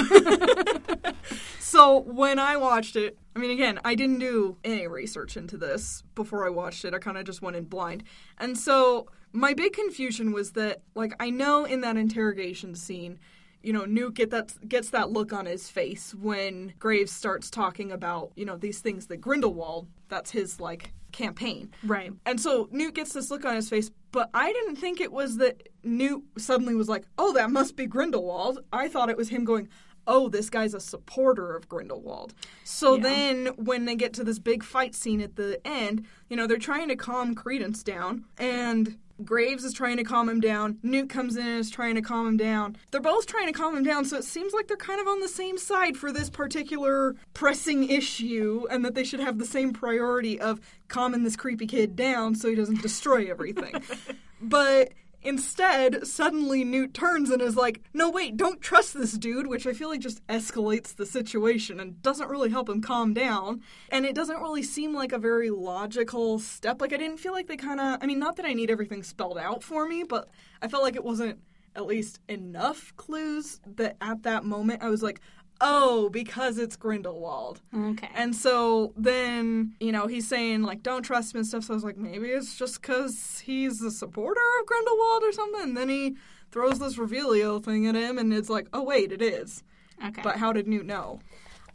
[1.60, 6.04] so when I watched it, I mean, again, I didn't do any research into this
[6.14, 6.94] before I watched it.
[6.94, 8.02] I kind of just went in blind,
[8.38, 13.18] and so my big confusion was that, like, I know in that interrogation scene.
[13.62, 17.90] You know, Newt get that gets that look on his face when Graves starts talking
[17.92, 19.88] about you know these things that Grindelwald.
[20.08, 21.70] That's his like campaign.
[21.82, 22.12] right.
[22.26, 25.38] And so Newt gets this look on his face, but I didn't think it was
[25.38, 28.58] that Newt suddenly was like, oh, that must be Grindelwald.
[28.72, 29.68] I thought it was him going,
[30.06, 32.34] oh, this guy's a supporter of Grindelwald.
[32.64, 33.02] So Yeah.
[33.02, 36.58] then when they get to this big fight scene at the end, you know, they're
[36.58, 40.78] trying to calm Credence down, and Graves is trying to calm him down.
[40.82, 42.76] Newt comes in and is trying to calm him down.
[42.90, 45.20] They're both trying to calm him down, so it seems like they're kind of on
[45.20, 49.72] the same side for this particular pressing issue, and that they should have the same
[49.72, 53.82] priority of calming this creepy kid down so he doesn't destroy everything.
[54.40, 54.92] but
[55.24, 59.72] Instead, suddenly Newt turns and is like, no, wait, don't trust this dude, which I
[59.72, 63.62] feel like just escalates the situation and doesn't really help him calm down.
[63.88, 66.80] And it doesn't really seem like a very logical step.
[66.82, 69.02] Like, I didn't feel like they kind of, I mean, not that I need everything
[69.02, 70.28] spelled out for me, but
[70.60, 71.40] I felt like it wasn't
[71.76, 75.20] at least enough clues that at that moment I was like,
[75.60, 77.60] oh, because it's Grindelwald.
[77.74, 78.08] Okay.
[78.14, 81.64] And so then, you know, he's saying, like, don't trust him and stuff.
[81.64, 85.62] So I was like, maybe it's just because he's a supporter of Grindelwald or something.
[85.62, 86.16] And then he
[86.50, 89.62] throws this Revelio thing at him, and it's like, oh, wait, it is.
[90.04, 90.22] okay.
[90.22, 91.20] But how did Newt know?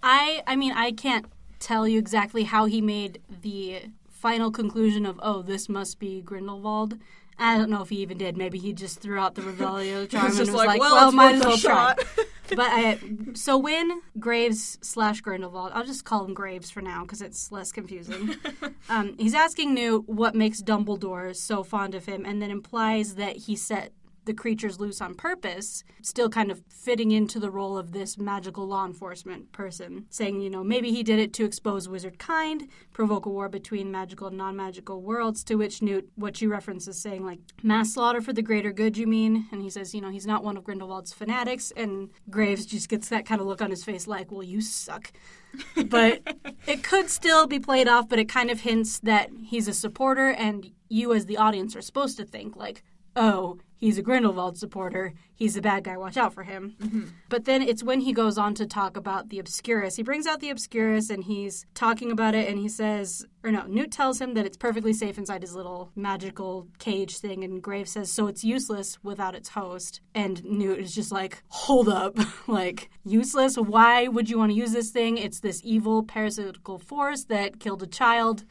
[0.02, 1.26] I I mean I can't
[1.60, 6.98] tell you exactly how he made the final conclusion of oh this must be Grindelwald.
[7.40, 8.38] I don't know if he even did.
[8.38, 11.12] Maybe he just threw out the Revelio charm and just was like, like, well, well,
[11.12, 11.96] might as well try.
[12.50, 13.00] but I,
[13.34, 17.72] so when Graves slash Grindelwald, I'll just call him Graves for now because it's less
[17.72, 18.36] confusing.
[18.90, 23.38] um, he's asking Newt what makes Dumbledore so fond of him, and then implies that
[23.38, 23.94] he set
[24.30, 28.68] the creatures loose on purpose, still kind of fitting into the role of this magical
[28.68, 33.26] law enforcement person, saying, you know, maybe he did it to expose wizard kind, provoke
[33.26, 37.26] a war between magical and non magical worlds, to which Newt, what she references, saying,
[37.26, 39.48] like, mass slaughter for the greater good, you mean?
[39.52, 43.10] And he says, you know, he's not one of Grindelwald's fanatics, and Graves just gets
[43.10, 45.12] that kind of look on his face, like, well, you suck.
[45.88, 46.22] but
[46.68, 50.30] it could still be played off, but it kind of hints that he's a supporter,
[50.30, 52.84] and you, as the audience, are supposed to think, like,
[53.16, 55.14] oh, he's a Grindelwald supporter.
[55.34, 55.98] He's a bad guy.
[55.98, 56.76] Watch out for him.
[56.82, 57.04] Mm-hmm.
[57.30, 59.96] But then it's when he goes on to talk about the Obscurus.
[59.96, 63.64] He brings out the Obscurus and he's talking about it and he says, or no,
[63.64, 67.44] Newt tells him that it's perfectly safe inside his little magical cage thing.
[67.46, 70.02] And Graves says, so it's useless without its host.
[70.14, 72.18] And Newt is just like, hold up.
[72.48, 73.56] like, useless?
[73.56, 75.18] Why would you want to use this thing?
[75.18, 78.44] It's this evil parasitical force that killed a child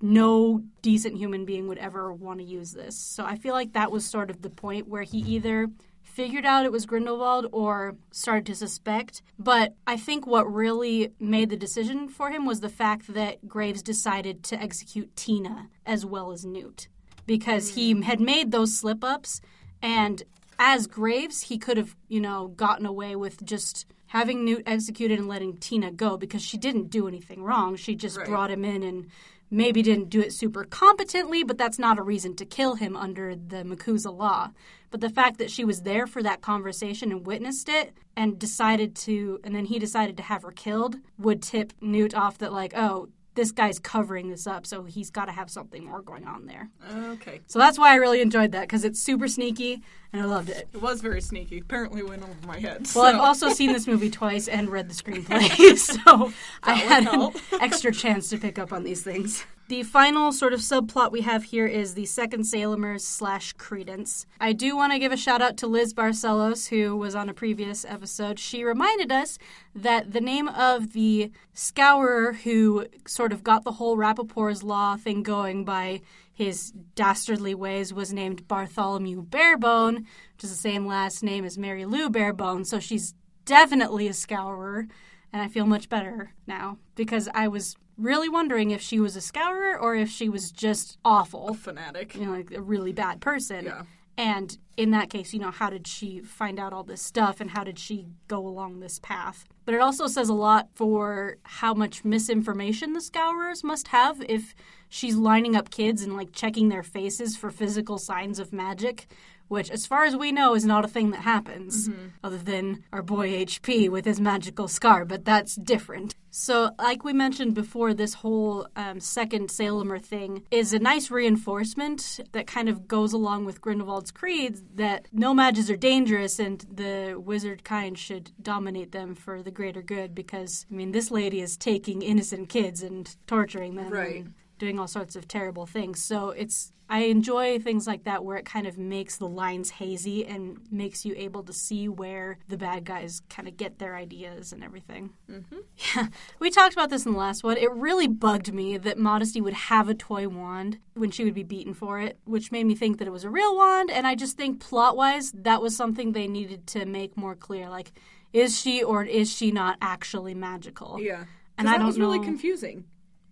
[0.00, 2.96] no decent human being would ever want to use this.
[2.96, 5.30] So I feel like that was sort of the point where he mm-hmm.
[5.30, 5.68] either
[6.02, 9.22] figured out it was Grindelwald or started to suspect.
[9.38, 13.82] But I think what really made the decision for him was the fact that Graves
[13.82, 16.88] decided to execute Tina as well as Newt
[17.26, 18.02] because he mm.
[18.02, 19.40] had made those slip ups
[19.80, 20.22] and
[20.58, 25.28] as Graves he could have, you know, gotten away with just having Newt executed and
[25.28, 27.76] letting Tina go because she didn't do anything wrong.
[27.76, 28.26] She just Right.
[28.26, 29.06] brought him in and
[29.50, 33.34] maybe didn't do it super competently, but that's not a reason to kill him under
[33.34, 34.50] the MACUSA law.
[34.90, 38.94] But the fact that she was there for that conversation and witnessed it and decided
[38.96, 42.72] to, and then he decided to have her killed would tip Newt off that, like,
[42.76, 43.08] oh,
[43.38, 46.68] this guy's covering this up, so he's got to have something more going on there.
[47.12, 47.40] Okay.
[47.46, 49.80] So that's why I really enjoyed that because it's super sneaky
[50.12, 50.68] and I loved it.
[50.72, 51.60] It was very sneaky.
[51.60, 52.88] Apparently went over my head.
[52.96, 56.32] Well, I've also seen this movie twice and read the screenplay, so
[56.64, 59.44] I had an extra chance to pick up on these things.
[59.68, 64.24] The final sort of subplot we have here is the second Salemers slash Credence.
[64.40, 67.34] I do want to give a shout out to Liz Barcelos, who was on a
[67.34, 68.38] previous episode.
[68.38, 69.38] She reminded us
[69.74, 75.22] that the name of the scourer who sort of got the whole Rappaport's Law thing
[75.22, 76.00] going by
[76.32, 81.84] his dastardly ways was named Bartholomew Barebone, which is the same last name as Mary
[81.84, 83.12] Lou Barebone, so she's
[83.44, 84.86] definitely a scourer,
[85.30, 89.20] and I feel much better now because I was really wondering if she was a
[89.20, 92.14] scourer or if she was just awful, fanatic.
[92.14, 93.66] you know, like a really bad person.
[93.66, 93.82] Yeah.
[94.16, 97.50] And in that case, you know, how did she find out all this stuff and
[97.50, 99.44] how did she go along this path?
[99.64, 104.56] But it also says a lot for how much misinformation the Scourers must have if
[104.88, 109.06] she's lining up kids and like checking their faces for physical signs of magic,
[109.48, 111.88] which, as far as we know, is not a thing that happens,
[112.22, 116.14] other than our boy HP with his magical scar, but that's different.
[116.30, 122.20] So, like we mentioned before, this whole um, second Salemer thing is a nice reinforcement
[122.32, 127.64] that kind of goes along with Grindelwald's creed that no-majes are dangerous and the wizard
[127.64, 132.02] kind should dominate them for the greater good because, I mean, this lady is taking
[132.02, 133.90] innocent kids and torturing them.
[133.90, 134.16] Right.
[134.16, 136.02] and doing all sorts of terrible things.
[136.02, 140.24] So it's I enjoy things like that where it kind of makes the lines hazy
[140.24, 144.52] and makes you able to see where the bad guys kind of get their ideas
[144.52, 145.10] and everything.
[145.30, 145.56] Mm-hmm.
[145.96, 146.06] Yeah,
[146.38, 147.58] we talked about this in the last one.
[147.58, 151.42] It really bugged me that Modesty would have a toy wand when she would be
[151.42, 153.90] beaten for it, which made me think that it was a real wand.
[153.90, 157.68] And I just think plot wise, that was something they needed to make more clear.
[157.68, 157.92] Like,
[158.32, 160.98] is she or is she not actually magical?
[161.00, 161.24] Yeah.
[161.58, 162.84] And I that don't was really know- confusing.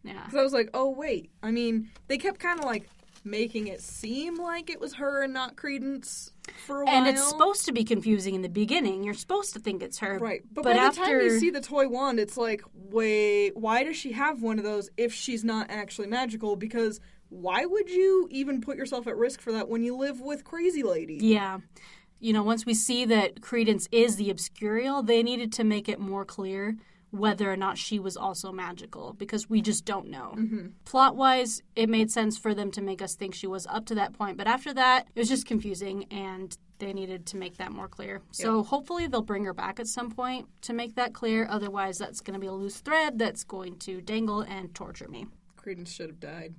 [0.04, 0.22] Yeah.
[0.24, 1.30] Because I was like, oh, wait.
[1.42, 2.88] I mean, they kept kind of like
[3.26, 6.30] making it seem like it was her and not Credence
[6.66, 6.94] for a while.
[6.94, 9.02] And it's supposed to be confusing in the beginning.
[9.02, 10.18] You're supposed to think it's her.
[10.18, 10.42] Right.
[10.50, 13.82] But, But by after the time you see the toy wand, it's like, wait, why
[13.82, 16.56] does she have one of those if she's not actually magical?
[16.56, 20.44] Because why would you even put yourself at risk for that when you live with
[20.44, 21.18] crazy lady?
[21.20, 21.58] Yeah.
[22.20, 26.00] You know, once we see that Credence is the Obscurial, they needed to make it
[26.00, 26.76] more clear
[27.10, 30.34] whether or not she was also magical because we just don't know.
[30.36, 30.66] Mm-hmm.
[30.84, 33.94] Plot wise, it made sense for them to make us think she was up to
[33.94, 37.72] that point, but after that, it was just confusing and they needed to make that
[37.72, 38.20] more clear.
[38.32, 41.46] So hopefully they'll bring her back at some point to make that clear.
[41.48, 45.26] Otherwise, that's going to be a loose thread that's going to dangle and torture me.
[45.56, 46.54] Credence should have died.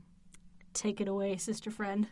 [0.73, 2.07] Take it away, sister friend.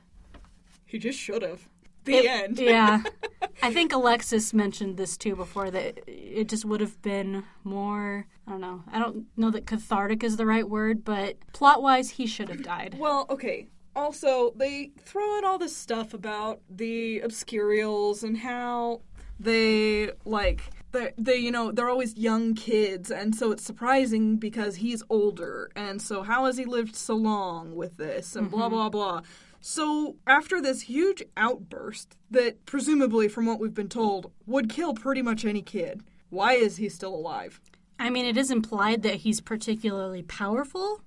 [0.85, 1.67] He just should have.
[2.05, 2.59] The It- end.
[2.59, 3.03] yeah.
[3.63, 8.27] I think Alexis mentioned this too before that it just would have been more.
[8.47, 8.83] I don't know.
[8.91, 12.63] I don't know that cathartic is the right word, but plot wise, he should have
[12.63, 12.95] died.
[12.99, 13.67] Well, okay.
[13.95, 19.01] Also, they throw in all this stuff about the obscurials and how
[19.39, 24.77] they like they they you know they're always young kids and so it's surprising because
[24.77, 28.75] he's older and so how has he lived so long with this and blah mm-hmm.
[28.75, 29.21] blah blah.
[29.67, 35.23] So after this huge outburst that presumably from what we've been told would kill pretty
[35.23, 36.03] much any kid.
[36.29, 37.59] Why is he still alive?
[37.97, 41.01] I mean, it is implied that he's particularly powerful,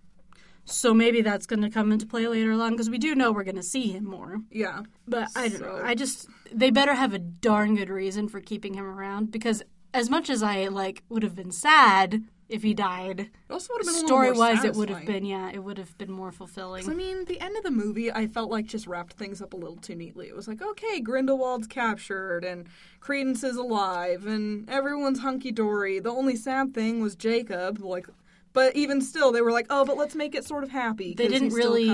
[0.64, 3.44] so maybe that's going to come into play later on because we do know we're
[3.44, 4.40] going to see him more.
[4.50, 4.82] Yeah.
[5.06, 5.80] But I don't So- know.
[5.84, 9.62] I just they better have a darn good reason for keeping him around because
[9.94, 13.84] as much as I like would have been sad if he died, It also would
[13.84, 16.10] have been a story more wise it would have been yeah, it would have been
[16.10, 16.88] more fulfilling.
[16.88, 19.56] I mean, the end of the movie, I felt like just wrapped things up a
[19.56, 20.28] little too neatly.
[20.28, 22.66] It was like, okay, Grindelwald's captured, and
[23.00, 25.98] Credence is alive, and everyone's hunky dory.
[25.98, 28.06] The only sad thing was Jacob, like,
[28.54, 31.14] but even still, they were like, oh, but let's make it sort of happy.
[31.14, 31.88] They didn't really-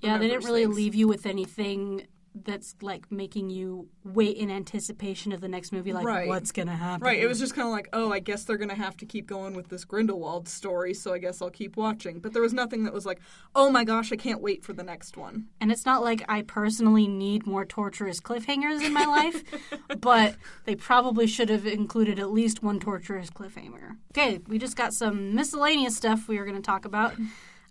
[0.00, 0.76] Yeah, they didn't really things.
[0.76, 2.06] leave you with anything
[2.44, 6.28] that's like making you wait in anticipation of the next movie, like Right.
[6.28, 7.04] what's gonna happen.
[7.04, 9.26] Right, it was just kind of like, oh, I guess they're gonna have to keep
[9.26, 12.18] going with this Grindelwald story, so I guess I'll keep watching.
[12.20, 13.20] But there was nothing that was like,
[13.54, 15.46] oh my gosh, I can't wait for the next one.
[15.60, 19.42] and it's not like I personally need more torturous cliffhangers in my life,
[20.00, 23.96] but they probably should have included at least one torturous cliffhanger.
[24.12, 27.14] Okay, we just got some miscellaneous stuff we were to talk about.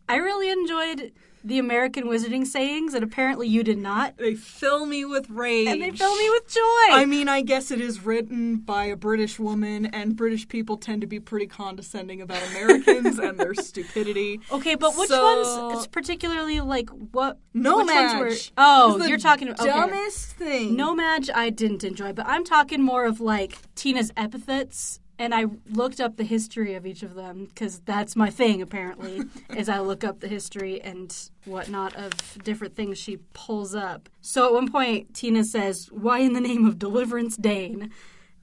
[0.08, 1.12] I really enjoyed
[1.44, 4.18] the American Wizarding sayings, and apparently you did not.
[4.18, 5.68] They fill me with rage.
[5.68, 6.62] And they fill me with joy.
[6.90, 11.02] I mean, I guess it is written by a British woman, and British people tend
[11.02, 14.40] to be pretty condescending about Americans and their stupidity.
[14.52, 15.24] Okay, but which So-
[15.68, 15.78] ones?
[15.78, 17.38] It's particularly like what?
[17.54, 18.20] No which match.
[18.20, 18.32] were?
[18.58, 19.50] Oh, you're talking.
[19.50, 19.70] about Okay.
[19.70, 20.76] dumbest thing.
[20.76, 25.00] No-Maj I didn't enjoy, but I'm talking more of like Tina's epithets.
[25.18, 28.62] And I looked up the history of each of them because that's my thing.
[28.62, 29.24] Apparently,
[29.56, 32.14] is I look up the history and whatnot of
[32.44, 34.10] different things she pulls up.
[34.22, 37.92] So at one point, Tina says, "Why in the name of Deliverance Dane?"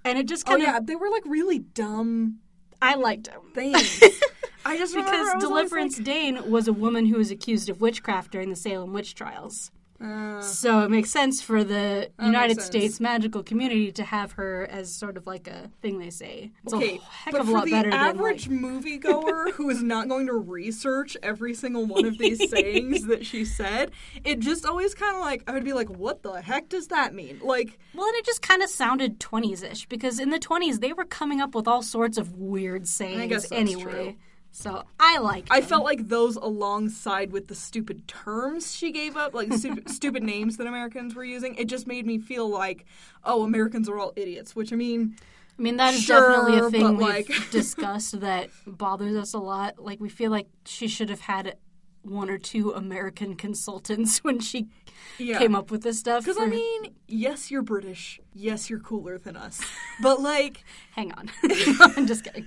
[0.05, 2.41] And it just kind of oh, yeah, they were like really dumb
[2.83, 4.03] I liked him things.
[4.65, 8.51] I just because I Deliverance Dane was a woman who was accused of witchcraft during
[8.51, 9.71] the Salem witch trials.
[10.03, 12.61] Like, uh, So it makes sense for the United.
[12.61, 16.51] States magical community to have her as sort of like a thing they say.
[16.65, 19.83] It's okay, a heck but of a for lot the average than moviegoer who is
[19.83, 23.93] not going to research every single one of these sayings that she said,
[24.25, 27.15] it just always kind of like I would be like, "What the heck does that
[27.15, 27.79] mean?" Like.
[27.95, 31.05] Well, and it just kind of sounded 20s ish because in the 20s they were
[31.05, 33.83] coming up with all sorts of weird sayings anyway.
[33.83, 34.17] true.
[34.55, 35.47] So I like.
[35.51, 40.23] I felt like those alongside with the stupid terms she gave up, like stupid, stupid
[40.23, 42.85] names that Americans were using, it just made me feel like,
[43.25, 44.55] oh, Americans are all idiots.
[44.55, 45.17] Which I mean,
[45.59, 49.39] I mean, that is Sure, definitely a thing we've like- discussed that bothers us a
[49.39, 49.79] lot.
[49.83, 51.57] Like, we feel like she should have had
[52.03, 54.69] one or two American consultants when she
[55.19, 55.39] yeah.
[55.39, 56.25] came up with this stuff.
[56.25, 58.21] Because I mean, yes, you're British.
[58.35, 59.61] Yes, you're cooler than us.
[60.03, 61.31] But like, hang on,
[61.81, 62.47] I'm just kidding.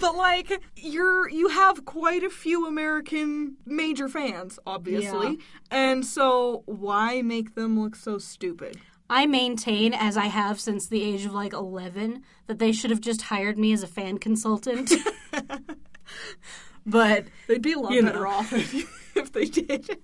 [0.00, 5.36] But like, you're you have quite a few American major fans, obviously, Yeah.
[5.70, 8.78] and so why make them look so stupid?
[9.10, 13.00] I maintain, as I have since the age of like 11, that they should have
[13.00, 14.92] just hired me as a fan consultant.
[16.86, 18.74] but They'd be a lot You better off if,
[19.16, 19.98] if they did.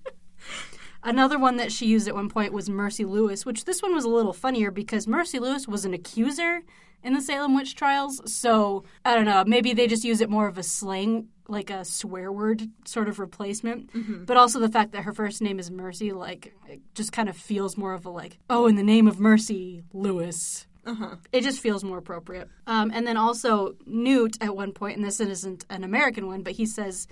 [1.03, 4.05] another one that she used at one point was Mercy Lewis, which this one was
[4.05, 6.61] a little funnier because Mercy Lewis was an accuser
[7.03, 8.21] in the Salem witch trials.
[8.31, 11.85] So I don't know, maybe they just use it more of a slang, like a
[11.85, 13.89] swear word sort of replacement.
[14.25, 17.37] But also the fact that her first name is Mercy, like, it just kind of
[17.37, 20.67] feels more of a like, oh, in the name of Mercy, Lewis.
[20.85, 21.15] Uh-huh.
[21.31, 22.47] It just feels more appropriate.
[22.67, 26.53] Um, and then also Newt at one point, and this isn't an American one, but
[26.53, 27.07] he says,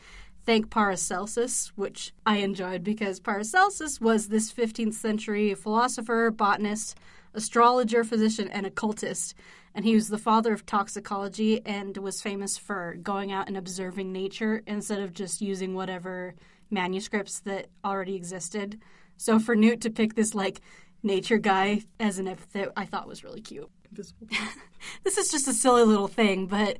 [0.46, 6.98] thank Paracelsus, which I enjoyed because Paracelsus was this 15th century philosopher, botanist,
[7.34, 9.34] astrologer, physician, and occultist.
[9.76, 14.12] And he was the father of toxicology and was famous for going out and observing
[14.12, 16.36] nature instead of just using whatever
[16.70, 18.80] manuscripts that already existed.
[19.18, 20.62] So for Newt to pick this like
[21.02, 23.70] nature guy as an epithet, I thought was really cute.
[25.04, 26.78] This is just a silly little thing, but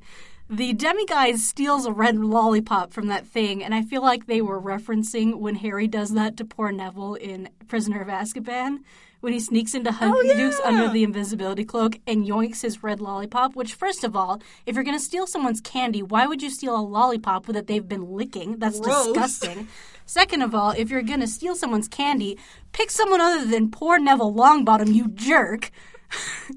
[0.48, 4.60] the demiguise steals a red lollipop from that thing, and I feel like they were
[4.60, 8.80] referencing when Harry does that to poor Neville in Prisoner of Azkaban,
[9.24, 10.68] when he sneaks into oh, Honeydukes yeah.
[10.68, 13.56] under the invisibility cloak and yoinks his red lollipop.
[13.56, 16.76] Which, first of all, if you're going to steal someone's candy, why would you steal
[16.76, 18.58] a lollipop that they've been licking?
[18.58, 19.06] That's Gross.
[19.06, 19.68] disgusting.
[20.06, 22.38] Second of all, if you're going to steal someone's candy,
[22.72, 25.70] pick someone other than poor Neville Longbottom, you jerk.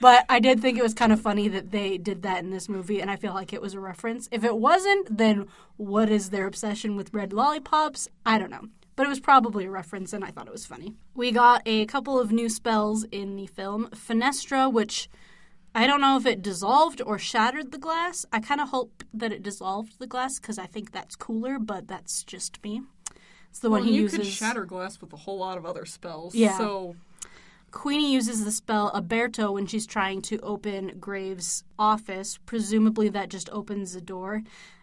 [0.00, 2.68] But I did think it was kind of funny that they did that in this
[2.68, 4.28] movie, and I feel like it was a reference.
[4.30, 5.46] If it wasn't, then
[5.78, 8.08] what is their obsession with red lollipops?
[8.26, 8.68] I don't know.
[8.96, 10.94] But it was probably a reference, and I thought it was funny.
[11.14, 15.08] We got a couple of new spells in the film Fenestra, which
[15.74, 18.24] I don't know if it dissolved or shattered the glass.
[18.32, 21.88] I kind of hope that it dissolved the glass because I think that's cooler, but
[21.88, 22.82] that's just me.
[23.50, 24.18] It's the Well, one he you uses.
[24.18, 26.34] could shatter glass with a whole lot of other spells.
[26.36, 26.56] Yeah.
[26.56, 26.94] So
[27.72, 32.38] Queenie uses the spell Aberto when she's trying to open Graves' office.
[32.46, 34.42] Presumably, that just opens the door,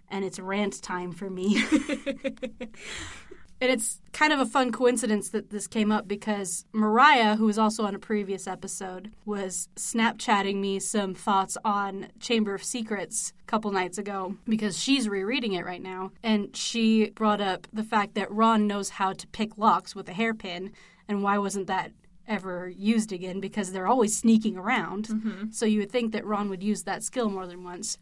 [0.10, 1.64] and it's rant time for me.
[3.62, 7.60] and it's kind of a fun coincidence that this came up because Mariah, who was
[7.60, 13.46] also on a previous episode, was Snapchatting me some thoughts on Chamber of Secrets a
[13.46, 16.12] couple nights ago because she's rereading it right now.
[16.24, 20.14] And she brought up the fact that Ron knows how to pick locks with a
[20.14, 20.72] hairpin,
[21.08, 21.92] and why wasn't that
[22.28, 25.08] ever used again because they're always sneaking around.
[25.08, 25.52] Mm-hmm.
[25.52, 27.98] So you would think that Ron would use that skill more than once.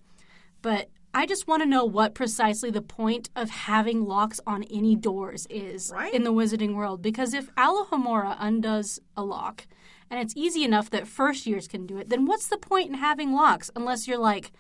[0.62, 4.96] But I just want to know what precisely the point of having locks on any
[4.96, 6.14] doors is Right.
[6.14, 7.02] in the wizarding world.
[7.02, 9.66] Because if Alohomora undoes a lock,
[10.10, 12.96] and it's easy enough that first years can do it, then what's the point in
[12.96, 14.52] having locks unless you're like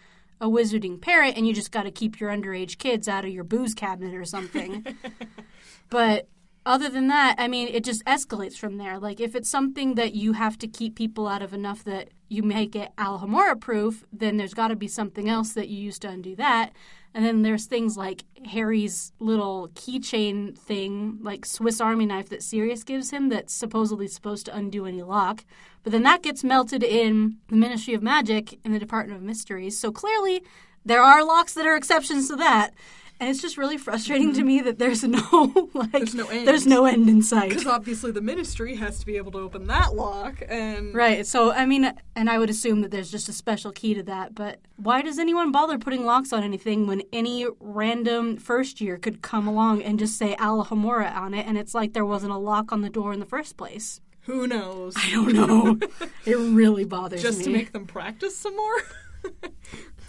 [0.42, 3.44] a wizarding parent and you just got to keep your underage kids out of your
[3.44, 4.86] booze cabinet or something?
[5.90, 6.28] But
[6.70, 9.00] other than that, I mean, it just escalates from there.
[9.00, 12.44] Like, if it's something that you have to keep people out of enough that you
[12.44, 16.10] make it Alohomora proof, then there's got to be something else that you use to
[16.10, 16.72] undo that.
[17.16, 22.84] And then there's things like Harry's little keychain thing, like Swiss Army knife that Sirius
[22.84, 25.44] gives him, that's supposedly supposed to undo any lock.
[25.82, 29.80] But then that gets melted in the Ministry of Magic in the Department of Mysteries.
[29.80, 30.44] So clearly,
[30.86, 32.76] there are locks that are exceptions to that.
[33.20, 34.48] And it's just really frustrating to mm-hmm.
[34.48, 36.48] me that there's no like There's no end.
[36.48, 37.50] there's no end in sight.
[37.50, 41.28] because obviously the ministry has to be able to open that lock, and Right.
[41.28, 44.36] So I mean, and I would assume that there's just a special key to that.
[44.36, 49.22] But why does anyone bother putting locks on anything when any random first year could
[49.22, 52.72] come along and just say Alohomora on it, and it's like there wasn't a lock
[52.72, 54.02] on the door in the first place?
[54.30, 54.94] who knows?
[54.96, 55.80] I don't know.
[56.26, 57.30] it really bothers me.
[57.30, 58.76] Just to make them practice some more.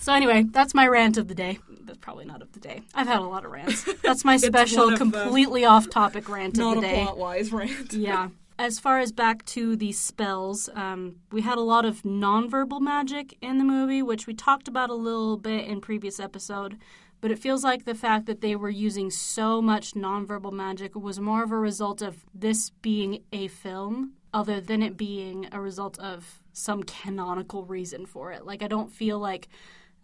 [0.01, 1.59] So anyway, that's my rant of the day.
[1.91, 2.83] That's probably not of the day.
[2.95, 3.85] I've had a lot of rants.
[4.05, 7.03] That's my special, completely off-topic rant Not of a the day.
[7.03, 7.93] plot wise rant.
[7.93, 8.29] yeah.
[8.61, 13.37] As far as back to the spells, um, we had a lot of nonverbal magic
[13.41, 16.77] in the movie, which we talked about a little bit in previous episode.
[17.21, 21.19] But it feels like the fact that they were using so much nonverbal magic was
[21.19, 25.99] more of a result of this being a film, other than it being a result
[25.99, 28.47] of some canonical reason for it.
[28.47, 29.49] Like I don't feel like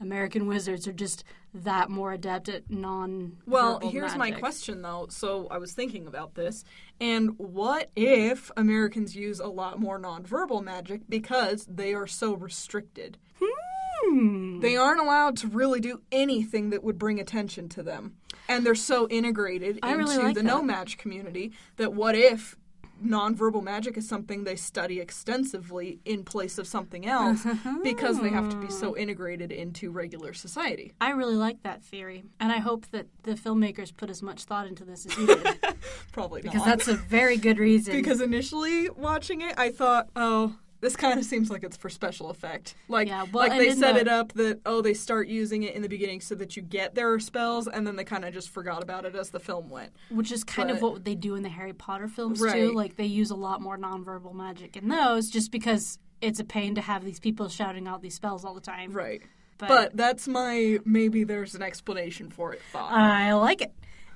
[0.01, 1.25] American wizards are just
[1.55, 3.39] that more adept at non.
[3.47, 5.07] Well, here's my question though.
[5.11, 6.65] So I was thinking about this,
[7.01, 13.19] and what if Americans use a lot more nonverbal magic because they are so restricted?
[13.41, 14.61] Hmm.
[14.61, 18.17] They aren't allowed to really do anything that would bring attention to them.
[18.49, 20.47] And they're so integrated I into really like the that.
[20.47, 22.57] no-maj community that what if
[23.05, 27.47] nonverbal magic is something they study extensively in place of something else
[27.83, 28.97] because they have to be so oh.
[28.97, 30.93] integrated into regular society?
[31.01, 34.67] I really like that theory, and I hope that the filmmakers put as much thought
[34.67, 35.59] into this as you did,
[36.13, 36.67] Probably because not.
[36.67, 37.95] that's a very good reason.
[37.95, 40.57] because initially watching it, I thought, oh,
[40.87, 42.77] this kind of seems like it's for special effect.
[42.89, 45.75] Like, Yeah, well, like they set the- it up that oh, they start using it
[45.75, 48.49] in the beginning so that you get their spells, and then they kind of just
[48.51, 49.93] forgot about it as the film went.
[50.11, 52.53] which is kind of what they do in the Harry Potter films Right.
[52.55, 52.73] too.
[52.73, 56.77] Like they use a lot more nonverbal magic in those, just because it's a pain
[56.77, 58.93] to have these people shouting out these spells all the time.
[58.93, 59.23] Right.
[59.59, 62.93] But, But that's my maybe there's an explanation for it thought.
[62.93, 63.73] I like it.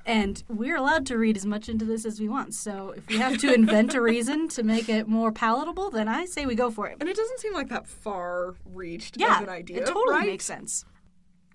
[0.06, 2.54] And we're allowed to read as much into this as we want.
[2.54, 6.24] So if we have to invent a reason to make it more palatable, then I
[6.24, 6.96] say we go for it.
[7.00, 9.78] and it doesn't seem like that far reached Yeah, of an idea.
[9.82, 10.26] it totally right?
[10.26, 10.84] makes sense.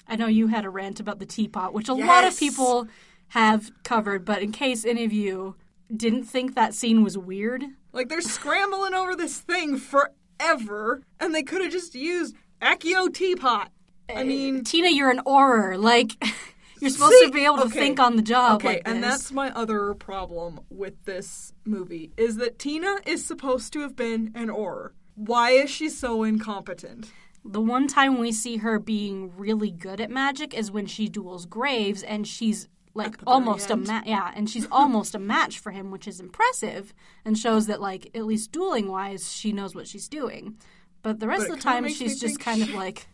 [0.08, 2.88] I know you had a rant about the teapot, which a lot of people
[3.30, 5.56] have covered, but in case any of you
[5.96, 11.41] didn't think that scene was weird, Like they're scrambling over this thing forever, and they
[11.43, 13.72] could have just used Accio teapot.
[14.08, 15.82] I uh, mean, Tina, you're an Auror.
[15.82, 16.12] Like,
[16.80, 17.80] you're supposed See, to be able to okay.
[17.80, 18.55] think on the job.
[18.55, 23.73] okay, like and that's my other problem with this movie is that Tina is supposed
[23.73, 24.91] to have been an Auror.
[25.15, 27.11] Why is she so incompetent?
[27.43, 31.45] The one time we see her being really good at magic is when she duels
[31.45, 35.91] Graves, and she's like almost a ma- yeah, and she's almost a match for him,
[35.91, 40.07] which is impressive and shows that like at least dueling wise, she knows what she's
[40.07, 40.57] doing.
[41.03, 43.07] But the rest But of the time, she's just kind of like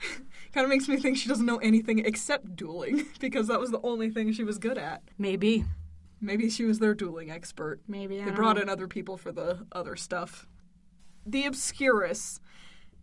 [0.56, 3.80] Kind of makes me think she doesn't know anything except dueling because that was the
[3.82, 5.02] only thing she was good at.
[5.18, 5.66] maybe,
[6.18, 7.80] Maybe she was their dueling expert.
[7.86, 8.62] maybe I They brought know.
[8.62, 10.46] in other people for the other stuff.
[11.26, 12.40] The Obscurus.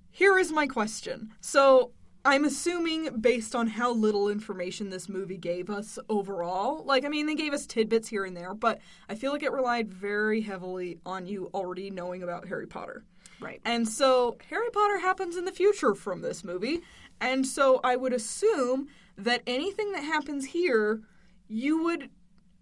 [0.10, 1.32] Here is my question.
[1.40, 1.92] So,
[2.26, 7.28] I'm assuming based on how little information this movie gave us overall, like, I mean,
[7.28, 8.80] they gave us tidbits here and there, but
[9.10, 13.04] I feel like it relied very heavily on you already knowing about Harry Potter.
[13.42, 13.60] right.
[13.66, 16.82] And so Harry Potter happens in the future from this movie.
[17.24, 21.02] And so I would assume that anything that happens here,
[21.48, 22.10] you would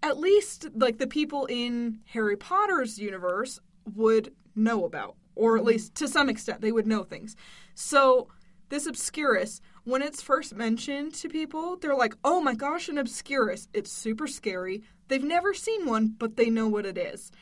[0.04, 3.58] at least like the people in Harry Potter's universe
[3.96, 7.34] would know about, or at least to some extent they would know things.
[7.74, 8.28] So
[8.68, 13.66] this Obscurus, when it's first mentioned to people, they're like, "Oh my gosh, an Obscurus!
[13.72, 17.32] It's super scary." They've never seen one, but they know what it is.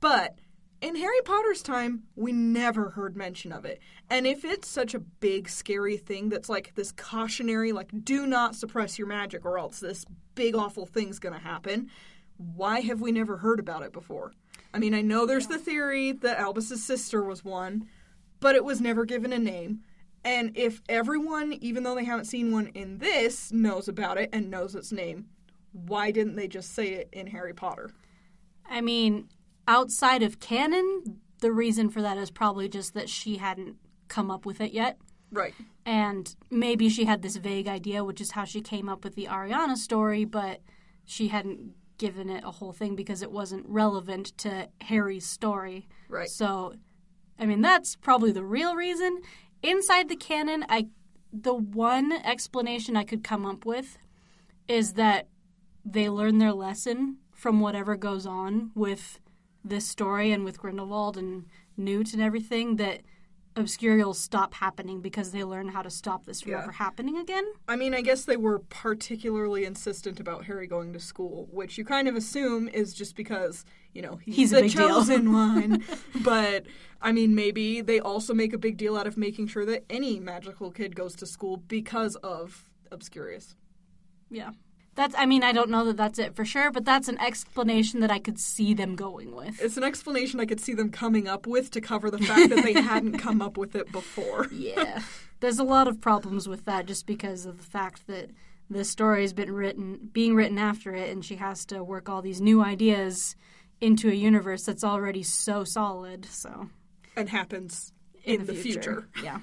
[0.00, 0.38] But
[0.82, 3.80] in Harry Potter's time, we never heard mention of it.
[4.10, 8.56] And if it's such a big, scary thing that's like this cautionary, like, do not
[8.56, 10.04] suppress your magic or else this
[10.34, 11.88] big, awful thing's gonna happen,
[12.36, 14.32] why have we never heard about it before?
[14.74, 17.88] I mean, I know there's the theory that Albus's sister was one,
[18.40, 19.82] but it was never given a name.
[20.24, 24.50] And if everyone, even though they haven't seen one in this, knows about it and
[24.50, 25.26] knows its name,
[25.72, 27.90] why didn't they just say it in Harry Potter?
[28.68, 29.28] I mean,
[29.66, 33.76] outside of canon, the reason for that is probably just that she hadn't
[34.08, 34.98] come up with it yet.
[35.30, 35.54] Right.
[35.86, 39.26] And maybe she had this vague idea, which is how she came up with the
[39.26, 40.60] Ariana story, but
[41.04, 45.88] she hadn't given it a whole thing because it wasn't relevant to Harry's story.
[46.08, 46.28] Right.
[46.28, 46.74] So,
[47.38, 49.22] I mean, that's probably the real reason.
[49.62, 50.88] Inside the canon, I
[51.32, 53.96] the one explanation I could come up with
[54.68, 55.28] is that
[55.84, 59.18] they learn their lesson from whatever goes on with
[59.64, 61.46] this story and with Grindelwald and
[61.76, 63.00] Newt and everything that
[63.54, 66.62] Obscurials stop happening because they learn how to stop this from Yeah.
[66.62, 67.44] ever happening again.
[67.68, 71.84] I mean, I guess they were particularly insistent about Harry going to school, which you
[71.84, 75.84] kind of assume is just because, you know, he's, He's a the chosen one.
[76.22, 76.64] but,
[77.02, 80.18] I mean, maybe they also make a big deal out of making sure that any
[80.18, 83.54] magical kid goes to school because of Obscurious.
[84.30, 84.52] Yeah.
[84.94, 88.00] That's I mean, I don't know that that's it for sure, but that's an explanation
[88.00, 89.60] that I could see them going with.
[89.60, 92.62] It's an explanation I could see them coming up with to cover the fact that
[92.62, 94.48] they hadn't come up with it before.
[94.52, 95.02] Yeah.
[95.40, 98.30] There's a lot of problems with that just because of the fact that
[98.70, 102.22] the story has been written being written after it and she has to work all
[102.22, 103.34] these new ideas
[103.80, 106.26] into a universe that's already so solid.
[106.26, 106.68] So
[107.16, 107.92] And happens
[108.24, 109.08] in, the, future.
[109.22, 109.38] Yeah.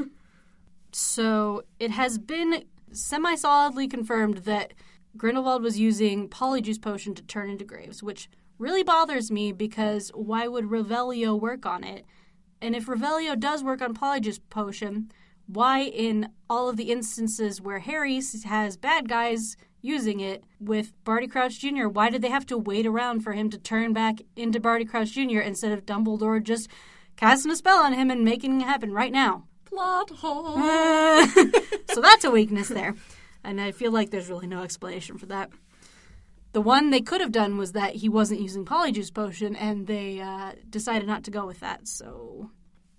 [0.92, 4.74] so it has been semi solidly confirmed that
[5.18, 10.48] Grindelwald was using Polyjuice Potion to turn into Graves, which really bothers me because why
[10.48, 12.06] would Revelio work on it?
[12.62, 15.12] And if Revelio does work on Polyjuice Potion,
[15.48, 21.26] why in all of the instances where Harry has bad guys using it with Barty
[21.26, 24.60] Crouch Jr., why did they have to wait around for him to turn back into
[24.60, 25.40] Barty Crouch Jr.
[25.40, 26.70] instead of Dumbledore just
[27.16, 29.46] casting a spell on him and making it happen right now?
[29.66, 30.56] Plot hole.
[31.94, 32.96] so that's a weakness there.
[33.44, 35.50] And I feel like there's really no explanation for that.
[36.52, 40.20] The one they could have done was that he wasn't using Polyjuice Potion, and they
[40.20, 41.88] uh, decided not to go with that.
[41.88, 42.50] So,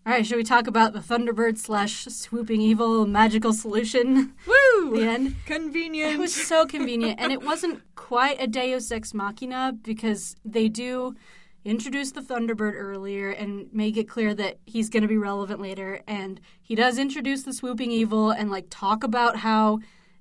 [0.06, 4.34] all right, should we talk about the Thunderbird slash Swooping Evil magical solution?
[4.46, 4.56] Woo!
[4.96, 5.36] The end.
[5.46, 6.14] Convenient.
[6.14, 11.14] It was so convenient, and it wasn't quite a Deus Ex Machina because they do
[11.64, 16.00] introduce the Thunderbird earlier and make it clear that he's going to be relevant later.
[16.06, 19.80] And he does introduce the Swooping Evil and like talk about how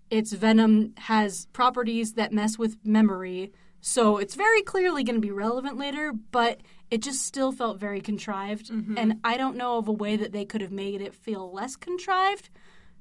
[0.10, 3.51] its venom has properties that mess with memory.
[3.82, 8.01] So it's very clearly going to be relevant later, but it just still felt very
[8.01, 8.70] contrived.
[8.72, 8.97] Mm-hmm.
[8.97, 11.76] And I don't know of a way that they could have made it feel less
[11.76, 12.49] contrived,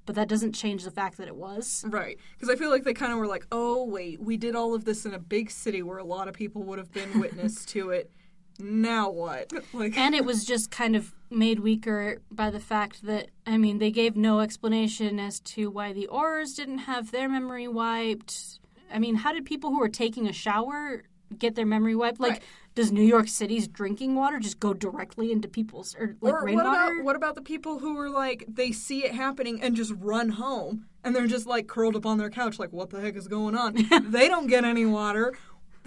[0.06, 1.84] but that doesn't change the fact that it was.
[1.88, 2.18] Right.
[2.34, 4.84] Because I feel like they kind of were like, oh, wait, we did all of
[4.84, 7.90] this in a big city where a lot of people would have been witness to
[7.90, 8.10] it.
[8.58, 9.52] Now what?
[9.72, 13.78] Like, and it was just kind of made weaker by the fact that I mean
[13.78, 18.60] they gave no explanation as to why the Aurors didn't have their memory wiped.
[18.92, 21.02] I mean, how did people who were taking a shower
[21.38, 22.18] get their memory wiped?
[22.20, 22.42] Like, Right.
[22.74, 26.44] does New York City's drinking water just go directly into people's or like or what
[26.46, 26.68] rainwater?
[26.94, 30.30] about what about the people who are like they see it happening and just run
[30.30, 33.28] home and they're just like curled up on their couch like what the heck is
[33.28, 33.74] going on?
[34.10, 35.34] they don't get any water.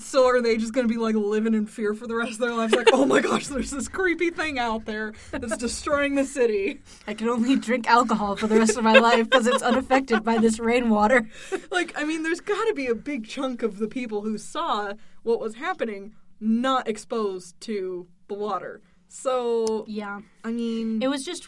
[0.02, 2.38] So are they just going to be like living in fear for the rest of
[2.40, 2.74] their lives?
[2.74, 6.82] Like, oh my gosh, there's this creepy thing out there that's destroying the city.
[7.08, 10.38] I can only drink alcohol for the rest of my life because it's unaffected by
[10.38, 11.28] this rainwater.
[11.72, 14.94] Like, I mean, there's got to be a big chunk of the people who saw
[15.24, 18.82] what was happening not exposed to the water.
[19.08, 20.20] So, Yeah.
[20.44, 21.48] I mean, It was just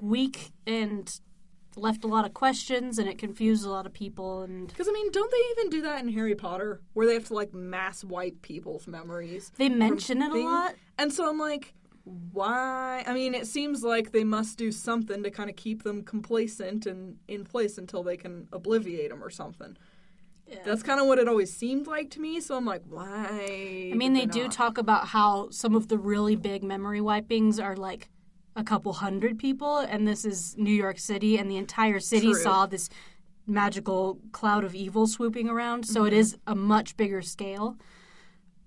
[0.00, 1.08] weak and
[1.76, 4.92] left a lot of questions and it confused a lot of people and Because I
[4.92, 8.04] mean, don't they even do that in Harry Potter, where they have to like mass
[8.04, 9.52] wipe people's memories?
[9.56, 10.74] they mention it a lot.
[10.98, 13.04] And so I'm like, why?
[13.06, 16.86] I mean, it seems like they must do something to kind of keep them complacent
[16.86, 19.76] and in place until they can obliviate them or something.
[20.64, 22.40] That's kind of what it always seemed like to me.
[22.40, 23.90] So I'm like, why?
[23.90, 27.76] I mean, they do talk about how some of the really big memory wipings are
[27.76, 28.10] like
[28.54, 32.42] a couple hundred people, and this is New York City, and the entire city True.
[32.42, 32.88] saw this
[33.46, 35.86] magical cloud of evil swooping around.
[35.86, 36.18] So it mm-hmm.
[36.18, 37.76] is a much bigger scale,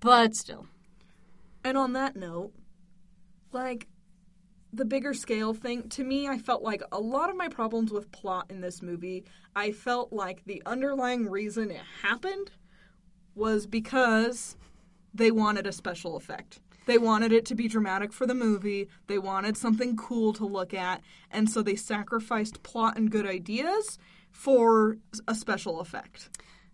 [0.00, 0.66] but still,
[1.64, 2.52] And on that note,
[3.52, 3.86] like
[4.72, 8.12] the bigger scale thing, to me, I felt like a lot of my problems with
[8.12, 9.24] plot in this movie,
[9.54, 12.50] I felt like the underlying reason it happened
[13.34, 14.56] was because
[15.14, 16.60] they wanted a special effect.
[16.86, 18.88] They wanted it to be dramatic for the movie.
[19.06, 21.02] They wanted something cool to look at.
[21.30, 23.98] And so they sacrificed plot and good ideas
[24.30, 26.30] for a special effect.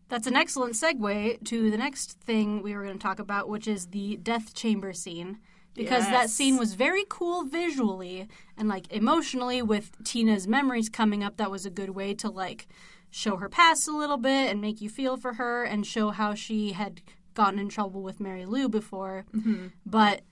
[0.08, 3.66] That's an excellent segue to the next thing we were going to talk about, which
[3.66, 5.38] is the death chamber scene.
[5.74, 11.38] Because that scene was very cool visually and like emotionally with Tina's memories coming up.
[11.38, 12.68] That was a good way to like
[13.10, 16.34] show her past a little bit and make you feel for her and show how
[16.34, 17.00] she had
[17.34, 19.24] gotten in trouble with Mary Lou before.
[19.34, 19.68] Mm-hmm.
[19.84, 20.22] But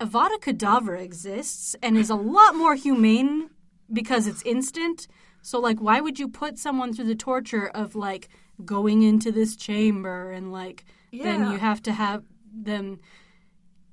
[0.00, 3.50] Avada Kedavra exists and is a lot more humane
[3.92, 5.08] because it's instant.
[5.42, 8.28] So, like, why would you put someone through the torture of like
[8.64, 13.00] going into this chamber and like then you have to have them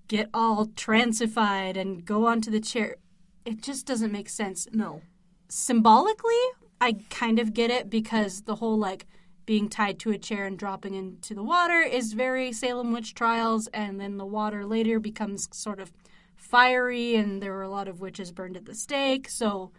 [0.07, 2.97] get all transified and go onto the chair?
[3.45, 4.67] It just doesn't make sense.
[4.71, 5.01] No.
[5.47, 6.33] Symbolically,
[6.81, 9.05] I kind of get it because the whole like
[9.45, 13.67] being tied to a chair and dropping into the water is very Salem witch trials,
[13.67, 15.91] and then the water later becomes sort of
[16.35, 19.29] fiery, and there were a lot of witches burned at the stake.
[19.29, 19.71] So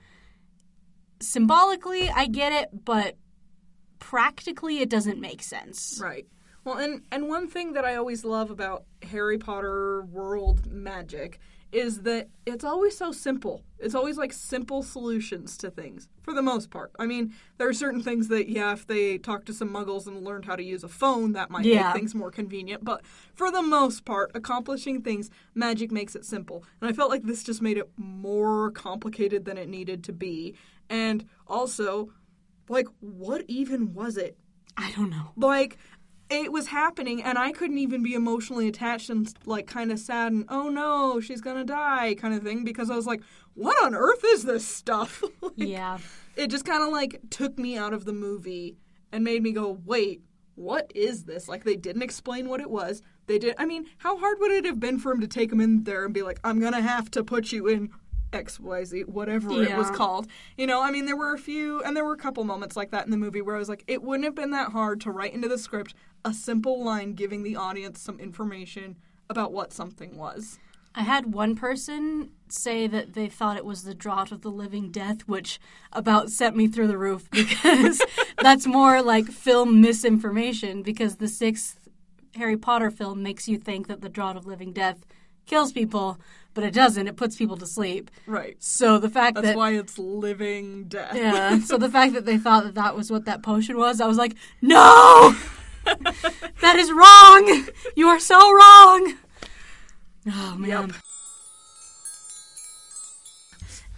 [1.21, 3.17] symbolically, I get it, but
[3.99, 5.99] practically, it doesn't make sense.
[6.03, 6.27] Right.
[6.65, 11.39] Well, and and one thing that I always love about Harry Potter world magic
[11.73, 13.63] is that it's always so simple.
[13.79, 16.93] It's always like simple solutions to things for the most part.
[16.99, 20.25] I mean, there are certain things that yeah, if they talked to some muggles and
[20.25, 21.89] learned how to use a phone, that might Yeah.
[21.89, 23.03] make things more convenient, but
[23.35, 26.65] for the most part, accomplishing things, magic makes it simple.
[26.81, 30.55] And I felt like this just made it more complicated than it needed to be.
[30.89, 32.13] And also,
[32.69, 34.39] like what even was it?
[34.79, 35.33] I don't know.
[35.37, 35.79] like
[36.29, 40.33] it was happening and i couldn't even be emotionally attached and like kind of sad
[40.33, 43.21] and oh no she's gonna die kind of thing because i was like
[43.55, 45.23] what on earth is this stuff?
[45.41, 45.99] Like, Yeah.
[46.37, 48.77] it just kind of like took me out of the movie
[49.13, 50.21] and made me go wait
[50.57, 51.49] what is this?
[51.49, 53.03] Like they didn't explain what it was.
[53.27, 55.61] They did i mean how hard would it have been for him to take him
[55.61, 57.91] in there and be like i'm gonna have to put you in
[58.33, 60.27] xyz whatever it was called.
[60.57, 62.91] You know i mean there were a few and there were a couple moments like
[62.91, 65.11] that in the movie where i was like it wouldn't have been that hard to
[65.11, 65.95] write into the script
[66.27, 68.97] a simple line giving the audience some information
[69.31, 70.59] about what something was.
[70.93, 74.91] I had one person say that they thought it was the draught of the living
[74.91, 75.61] death, which
[75.93, 78.03] about sent me through the roof because
[78.43, 81.89] that's more like film misinformation because the sixth
[82.35, 85.07] Harry Potter film makes you think that the draught of living death
[85.47, 86.19] kills people,
[86.55, 87.07] but it doesn't.
[87.07, 88.11] It puts people to sleep.
[88.27, 88.57] right.
[88.59, 91.15] So the fact that's that why it's living death.
[91.15, 94.07] Yeah, so the fact that they thought that that was what that potion was, I
[94.07, 95.37] was like, no,
[96.61, 97.69] that is wrong.
[97.95, 99.15] You are so wrong.
[100.29, 100.89] Oh man.
[100.89, 100.93] Yep.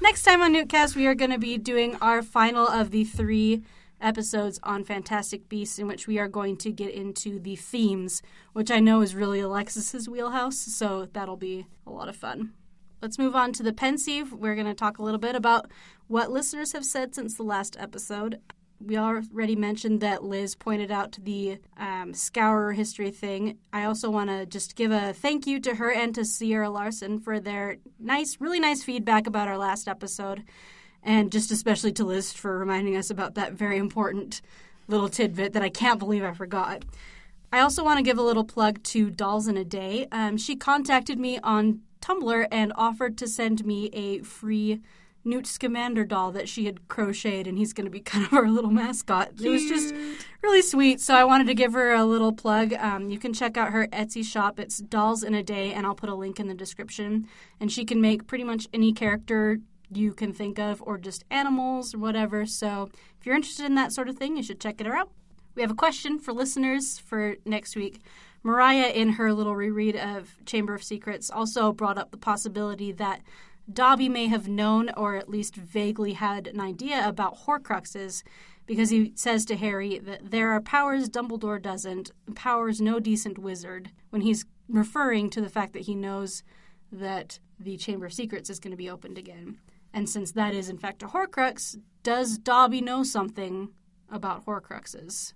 [0.00, 3.62] Next time on Newtcast, we are going to be doing our final of the three
[4.00, 8.22] episodes on Fantastic Beasts, in which we are going to get into the themes,
[8.52, 10.56] which I know is really Alexis's wheelhouse.
[10.56, 12.52] So that'll be a lot of fun.
[13.02, 14.32] Let's move on to the Pensieve.
[14.32, 15.70] We're going to talk a little bit about
[16.06, 18.40] what listeners have said since the last episode.
[18.80, 23.58] We already mentioned that Liz pointed out the um, Scourer history thing.
[23.72, 27.18] I also want to just give a thank you to her and to Sierra Larson
[27.18, 30.44] for their nice, really nice feedback about our last episode,
[31.02, 34.40] and just especially to Liz for reminding us about that very important
[34.86, 36.84] little tidbit that I can't believe I forgot.
[37.52, 40.06] I also want to give a little plug to Dolls in a Day.
[40.12, 44.80] Um, she contacted me on Tumblr and offered to send me a free
[45.24, 48.48] Newt Scamander doll that she had crocheted, and he's going to be kind of our
[48.48, 49.32] little mascot.
[49.40, 49.94] It was just
[50.42, 52.72] really sweet, so I wanted to give her a little plug.
[52.74, 54.58] Um, you can check out her Etsy shop.
[54.58, 57.28] It's Dolls in a Day, and I'll put a link in the description.
[57.60, 59.58] And she can make pretty much any character
[59.90, 62.46] you can think of, or just animals or whatever.
[62.46, 65.10] So if you're interested in that sort of thing, you should check it out.
[65.54, 68.00] We have a question for listeners for next week.
[68.42, 73.20] Mariah, in her little reread of Chamber of Secrets, also brought up the possibility that
[73.72, 78.22] Dobby may have known or at least vaguely had an idea about Horcruxes
[78.66, 83.90] because he says to Harry that there are powers Dumbledore doesn't, powers no decent wizard,
[84.10, 86.42] when he's referring to the fact that he knows
[86.92, 89.58] that the Chamber of Secrets is going to be opened again.
[89.92, 93.70] And since that is in fact a Horcrux, does Dobby know something
[94.10, 95.32] about Horcruxes?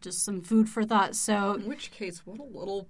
[0.00, 1.14] Just some food for thought.
[1.14, 2.88] So In which case, what a little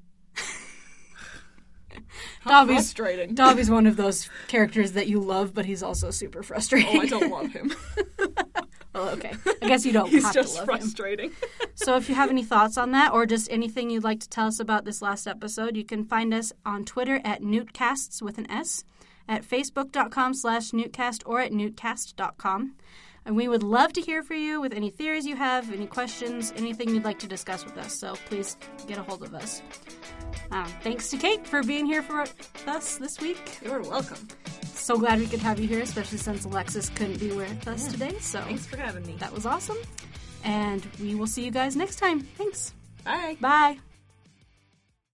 [2.47, 3.35] Dobby's frustrating.
[3.35, 6.99] Dobby's one of those characters that you love, but he's also super frustrating.
[6.99, 7.73] oh, I don't love him.
[8.19, 8.29] well,
[8.95, 9.33] oh, okay.
[9.63, 10.79] I guess you don't He's just to love him.
[10.79, 11.33] frustrating.
[11.77, 14.47] So if you have any thoughts on that or just anything you'd like to tell
[14.49, 18.51] us about this last episode, you can find us on Twitter at Newtcasts with an
[18.51, 18.85] S,
[19.27, 22.75] at facebook.com slash Newtcast or at newtcast.com.
[23.25, 26.53] And we would love to hear from you with any theories you have, any questions,
[26.57, 27.95] anything you'd like to discuss with us.
[27.99, 29.63] So please get a hold of us.
[30.53, 32.25] Um, thanks to Kate for being here for
[32.67, 33.59] us this week.
[33.63, 34.27] You're welcome.
[34.65, 38.17] So glad we could have you here, especially since Alexis couldn't be with us today.
[38.19, 39.15] So Thanks for having me.
[39.19, 39.77] that was awesome.
[40.43, 42.21] And we will see you guys next time.
[42.21, 42.73] Thanks.
[43.05, 43.37] Bye.
[43.41, 43.79] Bye.